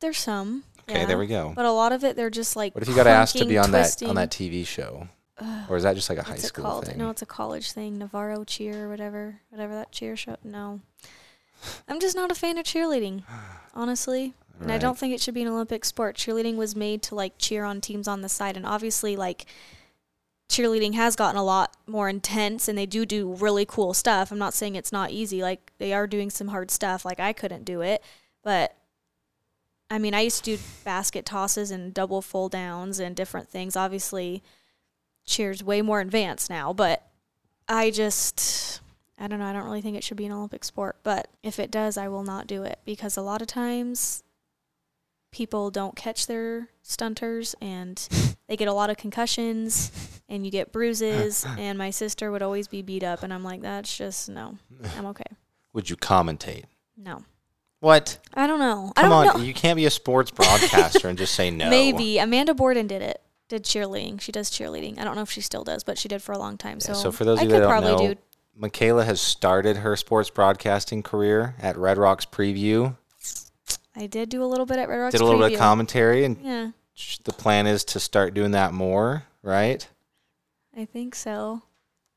[0.00, 0.64] there's some.
[0.88, 1.06] Okay, yeah.
[1.06, 1.52] there we go.
[1.54, 2.74] But a lot of it, they're just like.
[2.74, 5.06] What if you got asked to be on that on that TV show,
[5.38, 6.86] Ugh, or is that just like a high school called?
[6.86, 6.98] thing?
[6.98, 7.98] No, it's a college thing.
[7.98, 10.36] Navarro cheer or whatever, whatever that cheer show.
[10.42, 10.80] No,
[11.88, 13.22] I'm just not a fan of cheerleading,
[13.74, 14.34] honestly.
[14.60, 16.16] And I don't think it should be an Olympic sport.
[16.16, 19.46] Cheerleading was made to like cheer on teams on the side, and obviously, like
[20.48, 24.30] cheerleading has gotten a lot more intense, and they do do really cool stuff.
[24.30, 25.42] I'm not saying it's not easy.
[25.42, 27.04] Like they are doing some hard stuff.
[27.04, 28.02] Like I couldn't do it,
[28.42, 28.76] but
[29.90, 33.76] I mean, I used to do basket tosses and double full downs and different things.
[33.76, 34.42] Obviously,
[35.26, 37.06] cheers way more advanced now, but
[37.68, 38.80] I just
[39.18, 39.46] I don't know.
[39.46, 42.08] I don't really think it should be an Olympic sport, but if it does, I
[42.08, 44.24] will not do it because a lot of times
[45.30, 48.08] people don't catch their stunters and
[48.48, 49.90] they get a lot of concussions
[50.28, 53.62] and you get bruises and my sister would always be beat up and I'm like
[53.62, 54.58] that's just no.
[54.96, 55.24] I'm okay.
[55.72, 56.64] Would you commentate?
[56.96, 57.24] No.
[57.80, 58.18] What?
[58.32, 58.92] I don't know.
[58.96, 59.44] I Come don't on, know.
[59.44, 61.68] you can't be a sports broadcaster and just say no.
[61.68, 63.20] Maybe Amanda Borden did it.
[63.48, 64.20] Did cheerleading.
[64.22, 64.98] She does cheerleading.
[64.98, 66.78] I don't know if she still does, but she did for a long time.
[66.80, 68.20] Yeah, so so for those I of you could that don't probably know, do
[68.60, 72.96] Mykayla has started her sports broadcasting career at Red Rocks Preview.
[73.96, 75.14] I did do a little bit at Red Rocks.
[75.14, 75.18] Preview.
[75.18, 76.70] Did a little bit of commentary, and Yeah,
[77.24, 79.86] the plan is to start doing that more, right?
[80.76, 81.62] I think so.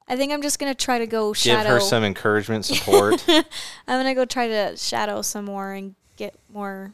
[0.07, 1.69] I think I'm just gonna try to go Give shadow.
[1.69, 3.23] her some encouragement, support.
[3.27, 3.43] I'm
[3.87, 6.93] gonna go try to shadow some more and get more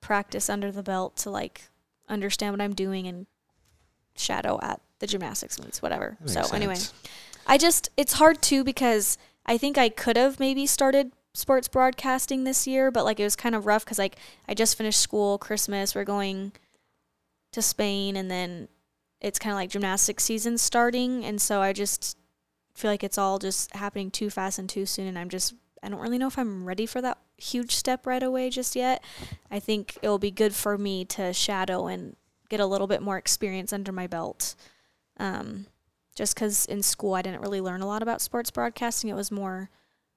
[0.00, 1.68] practice under the belt to like
[2.08, 3.26] understand what I'm doing and
[4.16, 6.16] shadow at the gymnastics meets, whatever.
[6.26, 6.92] So makes anyway, sense.
[7.46, 12.44] I just it's hard too because I think I could have maybe started sports broadcasting
[12.44, 14.16] this year, but like it was kind of rough because like
[14.48, 16.52] I just finished school, Christmas, we're going
[17.52, 18.68] to Spain, and then
[19.20, 22.16] it's kind of like gymnastics season starting, and so I just
[22.74, 25.88] feel like it's all just happening too fast and too soon, and I'm just I
[25.88, 29.02] don't really know if I'm ready for that huge step right away just yet.
[29.50, 32.16] I think it will be good for me to shadow and
[32.48, 34.54] get a little bit more experience under my belt.
[35.16, 35.66] Um,
[36.14, 39.10] just because in school I didn't really learn a lot about sports broadcasting.
[39.10, 39.70] It was more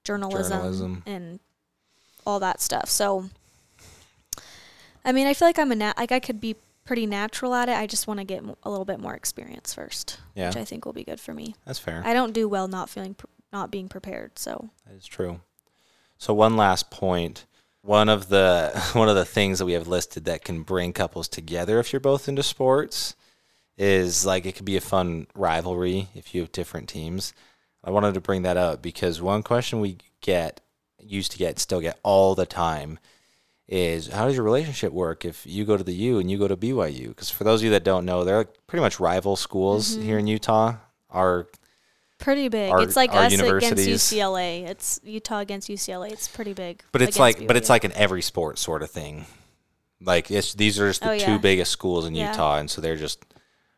[0.03, 1.03] journalism, Journalism.
[1.05, 1.39] and
[2.25, 2.89] all that stuff.
[2.89, 3.29] So,
[5.03, 7.69] I mean, I feel like I'm a nat- like I could be pretty natural at
[7.69, 7.77] it.
[7.77, 10.85] I just want to get a little bit more experience first, Yeah, which I think
[10.85, 11.55] will be good for me.
[11.65, 12.01] that's fair.
[12.05, 14.37] I don't do well not feeling pr- not being prepared.
[14.37, 15.41] So, That is true.
[16.17, 17.45] So one last point.
[17.81, 21.27] One of the one of the things that we have listed that can bring couples
[21.27, 23.15] together if you're both into sports
[23.77, 27.33] is like it could be a fun rivalry if you have different teams.
[27.83, 30.61] I wanted to bring that up because one question we get
[30.99, 32.97] used to get still get all the time
[33.67, 36.47] is how does your relationship work if you go to the U and you go
[36.47, 37.09] to BYU?
[37.09, 40.03] Because for those of you that don't know, they're like pretty much rival schools Mhm.
[40.03, 40.75] here in Utah.
[41.09, 41.47] Are
[42.19, 42.71] pretty big.
[42.71, 44.65] Our- it's like us against UCLA.
[44.65, 46.11] It's Utah against UCLA.
[46.11, 46.83] It's pretty big.
[46.91, 49.25] But it's like, but it's like an every sport sort of thing.
[50.01, 51.37] Like it's these are just the Oh, two yeah.
[51.37, 52.31] biggest schools in Yeah.
[52.31, 53.23] Utah, and so they're just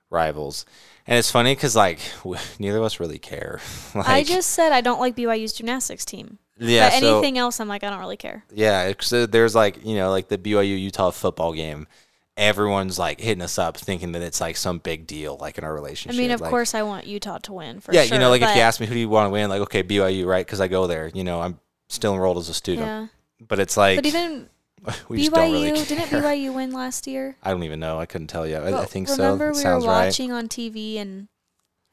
[0.10, 0.66] rivals.
[1.06, 2.00] And it's funny because like
[2.60, 3.60] neither of us really care.
[3.96, 6.40] like, I just said I don't like BYU's gymnastics team.
[6.58, 6.90] yeah.
[6.90, 8.44] but so anything else, I'm like, I don't really care.
[8.52, 11.88] yeah, so there's like you know like the BYU Utah football game.
[12.36, 15.74] Everyone's like hitting us up, thinking that it's like some big deal, like in our
[15.74, 16.16] relationship.
[16.16, 18.14] I mean, of like, course, I want Utah to win for yeah, sure.
[18.14, 19.82] you know, like if you ask me who do you want to win, like okay,
[19.82, 20.46] BYU, right?
[20.46, 21.10] Because I go there.
[21.16, 23.08] You know, I'm still enrolled as a student, yeah.
[23.48, 24.50] but it's like But even
[25.10, 26.10] we don't really BYU didn't.
[26.10, 27.36] BYU win last year?
[27.44, 28.00] I don't even know.
[28.00, 28.58] I couldn't tell you.
[28.58, 29.16] I, I think so.
[29.18, 30.06] Remember, we were sounds right.
[30.06, 31.28] watching on TV, and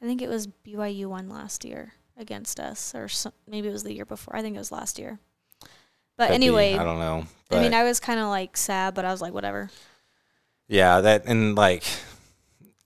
[0.01, 3.83] I think it was BYU won last year against us, or some, maybe it was
[3.83, 4.35] the year before.
[4.35, 5.19] I think it was last year.
[6.17, 6.35] But Could be.
[6.35, 7.25] anyway, I don't know.
[7.51, 9.69] I mean, I was kind of like sad, but I was like, whatever.
[10.67, 11.83] Yeah, that and like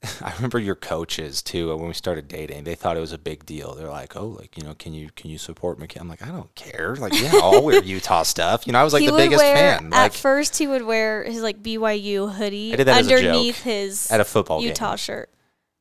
[0.22, 2.64] I remember your coaches too uh, when we started dating.
[2.64, 3.74] They thought it was a big deal.
[3.74, 6.28] They're like, "Oh, like you know, can you can you support McKenna?" I'm like, "I
[6.30, 6.96] don't care.
[6.96, 9.54] Like, yeah, I'll wear Utah stuff." You know, I was like he the biggest wear,
[9.78, 9.92] fan.
[9.92, 13.18] At first, he would wear his like BYU hoodie I did that as a joke
[13.18, 14.96] underneath his at a football Utah game.
[14.96, 15.30] shirt.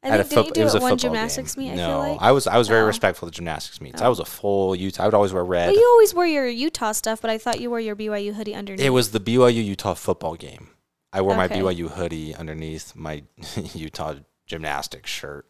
[0.03, 1.70] I At a think did foot- do it was it one gymnastics game.
[1.72, 1.76] meet?
[1.76, 2.22] No, I feel like.
[2.22, 2.88] I was I was very Oh.
[2.88, 4.01] respectful of gymnastics meets.
[4.01, 4.05] Oh.
[4.05, 5.03] I was a full Utah.
[5.03, 5.67] I would always wear red.
[5.67, 8.55] Well, you always wear your Utah stuff, but I thought you wore your BYU hoodie
[8.55, 8.86] underneath.
[8.86, 10.70] It was the BYU Utah football game.
[11.12, 11.62] I wore Okay.
[11.62, 13.24] my BYU hoodie underneath my
[13.74, 15.47] Utah gymnastics shirt.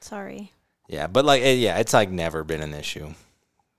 [0.00, 0.52] Sorry.
[0.88, 3.08] Yeah, but like, eh, yeah, it's like never been an issue,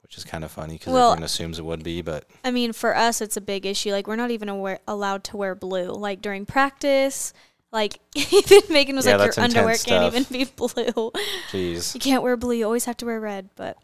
[0.02, 2.02] which is kind of funny because Well- everyone assumes it would be.
[2.02, 3.92] But I mean, for us, it's a big issue.
[3.92, 5.92] Like, we're not even aware, allowed to wear blue.
[5.92, 7.34] Like, during practice,
[7.72, 11.12] like, even Megan was Yeah, like, your underwear intense can't even be blue.
[11.52, 11.94] jeez.
[11.94, 12.54] You can't wear blue.
[12.56, 13.50] You always have to wear red.
[13.56, 13.78] But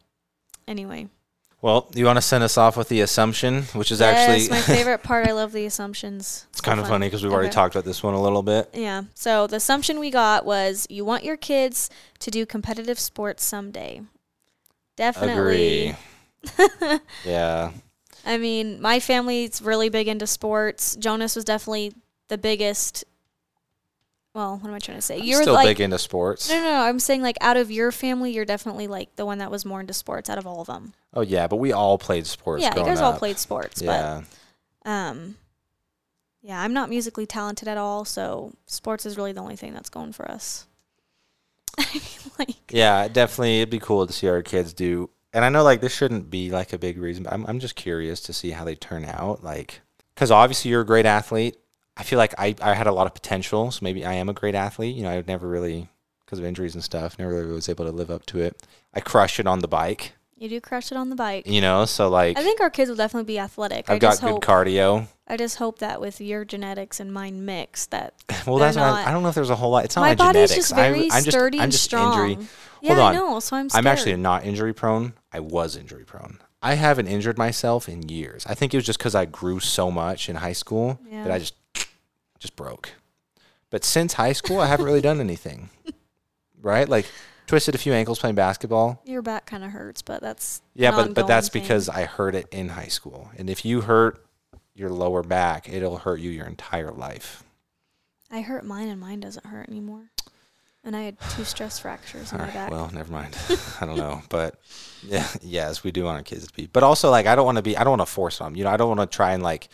[0.67, 1.07] anyway.
[1.65, 5.01] Well, you want to send us off with the assumption, which is actually my favorite
[5.01, 5.27] part.
[5.27, 6.45] I love the assumptions.
[6.51, 6.93] it's So kind of fun.
[6.93, 8.69] funny because we've already talked about this one a little bit.
[8.75, 9.05] Yeah.
[9.15, 11.89] So the assumption we got was you want your kids
[12.19, 14.01] to do competitive sports someday.
[14.95, 15.95] Definitely.
[16.45, 16.99] Agree.
[17.25, 17.71] yeah,
[18.23, 20.95] I mean, my family's really big into sports.
[20.97, 21.93] Jonas was definitely
[22.27, 23.05] the biggest.
[24.35, 25.17] Well, what am I trying to say?
[25.19, 26.49] I'm You're still like big into sports.
[26.49, 26.81] no, no, no.
[26.81, 29.79] I'm saying like out of your family, you're definitely like the one that was more
[29.79, 30.93] into sports out of all of them.
[31.13, 32.61] Oh yeah, but we all played sports.
[32.61, 34.23] yeah, you guys all played sports, Yeah,
[34.83, 35.37] but um,
[36.41, 39.89] yeah, I'm not musically talented at all, so sports is really the only thing that's
[39.89, 40.67] going for us.
[42.37, 43.61] Like yeah, definitely.
[43.61, 45.09] It'd be cool to see our kids do.
[45.31, 47.75] And I know like this shouldn't be like a big reason, but I'm I'm just
[47.75, 49.41] curious to see how they turn out.
[49.45, 49.79] Like,
[50.13, 51.55] because obviously you're a great athlete.
[51.97, 54.33] I feel like I I had a lot of potential, so maybe I am a
[54.33, 54.95] great athlete.
[54.95, 55.87] You know, I never really
[56.25, 58.61] because of injuries and stuff, never really was able to live up to it.
[58.93, 60.13] I crushed it on the bike.
[60.37, 61.45] you do crush it on the bike.
[61.47, 63.89] You know, so like I think our kids will definitely be athletic.
[63.89, 64.43] I I've got just good hope.
[64.45, 65.07] cardio.
[65.27, 68.13] I just hope that with your genetics and mine mixed, that
[68.47, 69.85] Well, that's not- I, I don't know if there's a whole lot.
[69.85, 70.55] It's not my my, body's genetics.
[70.69, 72.29] just very I, I'm just, sturdy I'm and just strong.
[72.29, 72.47] injury.
[72.81, 73.13] Yeah, Hold I on.
[73.15, 73.39] know.
[73.39, 73.69] So I'm.
[73.69, 73.85] Scared.
[73.85, 75.13] I'm actually not injury prone.
[75.31, 76.39] I was injury prone.
[76.61, 78.45] I haven't injured myself in years.
[78.47, 81.39] I think it was just because I grew so much in high school that I
[81.39, 81.53] just
[82.45, 82.91] just broke.
[83.71, 85.69] But since high school, I haven't really done anything.
[86.61, 86.87] right?
[86.87, 87.05] Like
[87.47, 89.01] twisted a few ankles playing basketball.
[89.05, 91.61] Your back kind of hurts, but that's Yeah, but but that's thing.
[91.63, 93.29] because I hurt it in high school.
[93.37, 94.23] And if you hurt
[94.75, 97.43] your lower back, it'll hurt you your entire life.
[98.31, 100.11] I hurt mine, and mine doesn't hurt anymore.
[100.83, 102.53] And I had two stress fractures in All my right.
[102.53, 102.71] back.
[102.71, 103.35] Well, never mind.
[103.81, 104.59] I don't know, but
[105.03, 106.67] yeah, yes, we do want our kids to be.
[106.67, 107.75] But also, like, I don't want to be.
[107.75, 108.55] I don't want to force them.
[108.55, 109.69] You know, I don't want to try and like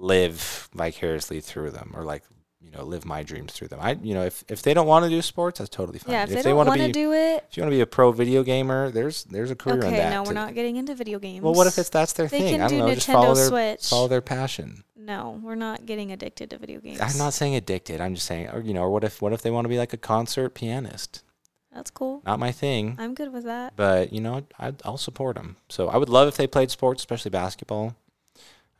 [0.00, 2.22] live vicariously through them, or like
[2.60, 3.78] you know, live my dreams through them.
[3.80, 6.12] I, you know, if if they don't want to do sports, that's totally fine.
[6.12, 7.86] yeah, if, they, don't wanna want to do it, if you want to be a
[7.86, 9.96] pro video gamer, there's there's a career in okay.
[9.96, 10.12] that.
[10.12, 11.42] No, we're not getting into video games.
[11.42, 12.52] Well, what if it's that's their they thing?
[12.52, 12.94] can I don't do know.
[12.94, 13.88] Just follow Nintendo their Switch?
[13.88, 14.84] follow their passion.
[14.96, 17.00] No, we're not getting addicted to video games.
[17.00, 18.00] I'm not saying addicted.
[18.00, 19.78] I'm just saying, or you know, or what if what if they want to be
[19.78, 21.24] like a concert pianist?
[21.72, 22.20] That's cool.
[22.26, 22.96] Not my thing.
[22.98, 23.74] I'm good with that.
[23.76, 25.56] but you know I'd, I'll support them.
[25.68, 27.96] So I would love if they played sports, especially basketball.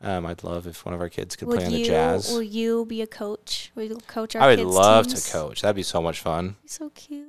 [0.03, 1.77] Um, I'd love if one of our kids could play Would on you?
[1.79, 2.31] the Jazz.
[2.31, 3.71] Will you be a coach?
[3.75, 5.25] Will you coach our I would kids' love teams?
[5.25, 5.61] to coach.
[5.61, 6.55] That'd be so much fun.
[6.65, 7.27] So cute.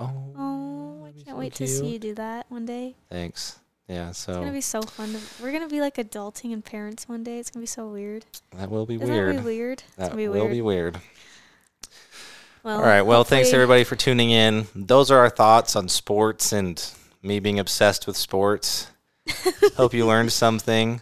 [0.00, 2.96] Oh, Oh, I can't so wait to see you do that one day.
[3.10, 3.58] Thanks.
[3.88, 5.12] Yeah, so It's gonna be so fun.
[5.12, 7.38] To, we're gonna be like adulting and parents one day.
[7.38, 8.24] It's gonna be so weird.
[8.56, 9.36] that will be Isn't weird.
[9.36, 9.82] that will be weird?
[9.96, 10.50] That be will weird.
[10.52, 11.00] be weird.
[12.64, 13.02] well, All right.
[13.02, 14.66] Well, thanks everybody for tuning in.
[14.74, 16.84] Those are our thoughts on sports and
[17.22, 18.88] me being obsessed with sports.
[19.76, 21.00] Hope you learned something.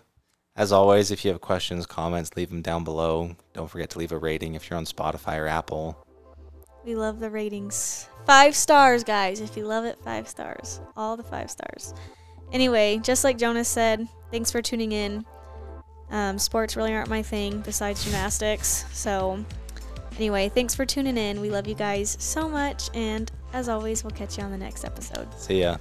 [0.56, 3.36] As always, if you have questions, comments, leave them down below.
[3.52, 6.02] Don't forget to leave a rating if you're on Spotify or Apple.
[6.84, 8.08] We love the ratings.
[8.26, 9.40] Five stars, guys.
[9.40, 10.80] If you love it, five stars.
[10.96, 11.92] All the five stars.
[12.52, 15.26] Anyway, just like Jonas said, thanks for tuning in.
[16.10, 18.84] Um, sports really aren't my thing besides gymnastics.
[18.92, 19.44] So,
[20.16, 21.40] anyway, thanks for tuning in.
[21.40, 22.88] We love you guys so much.
[22.94, 25.28] And as always, we'll catch you on the next episode.
[25.38, 25.76] See ya.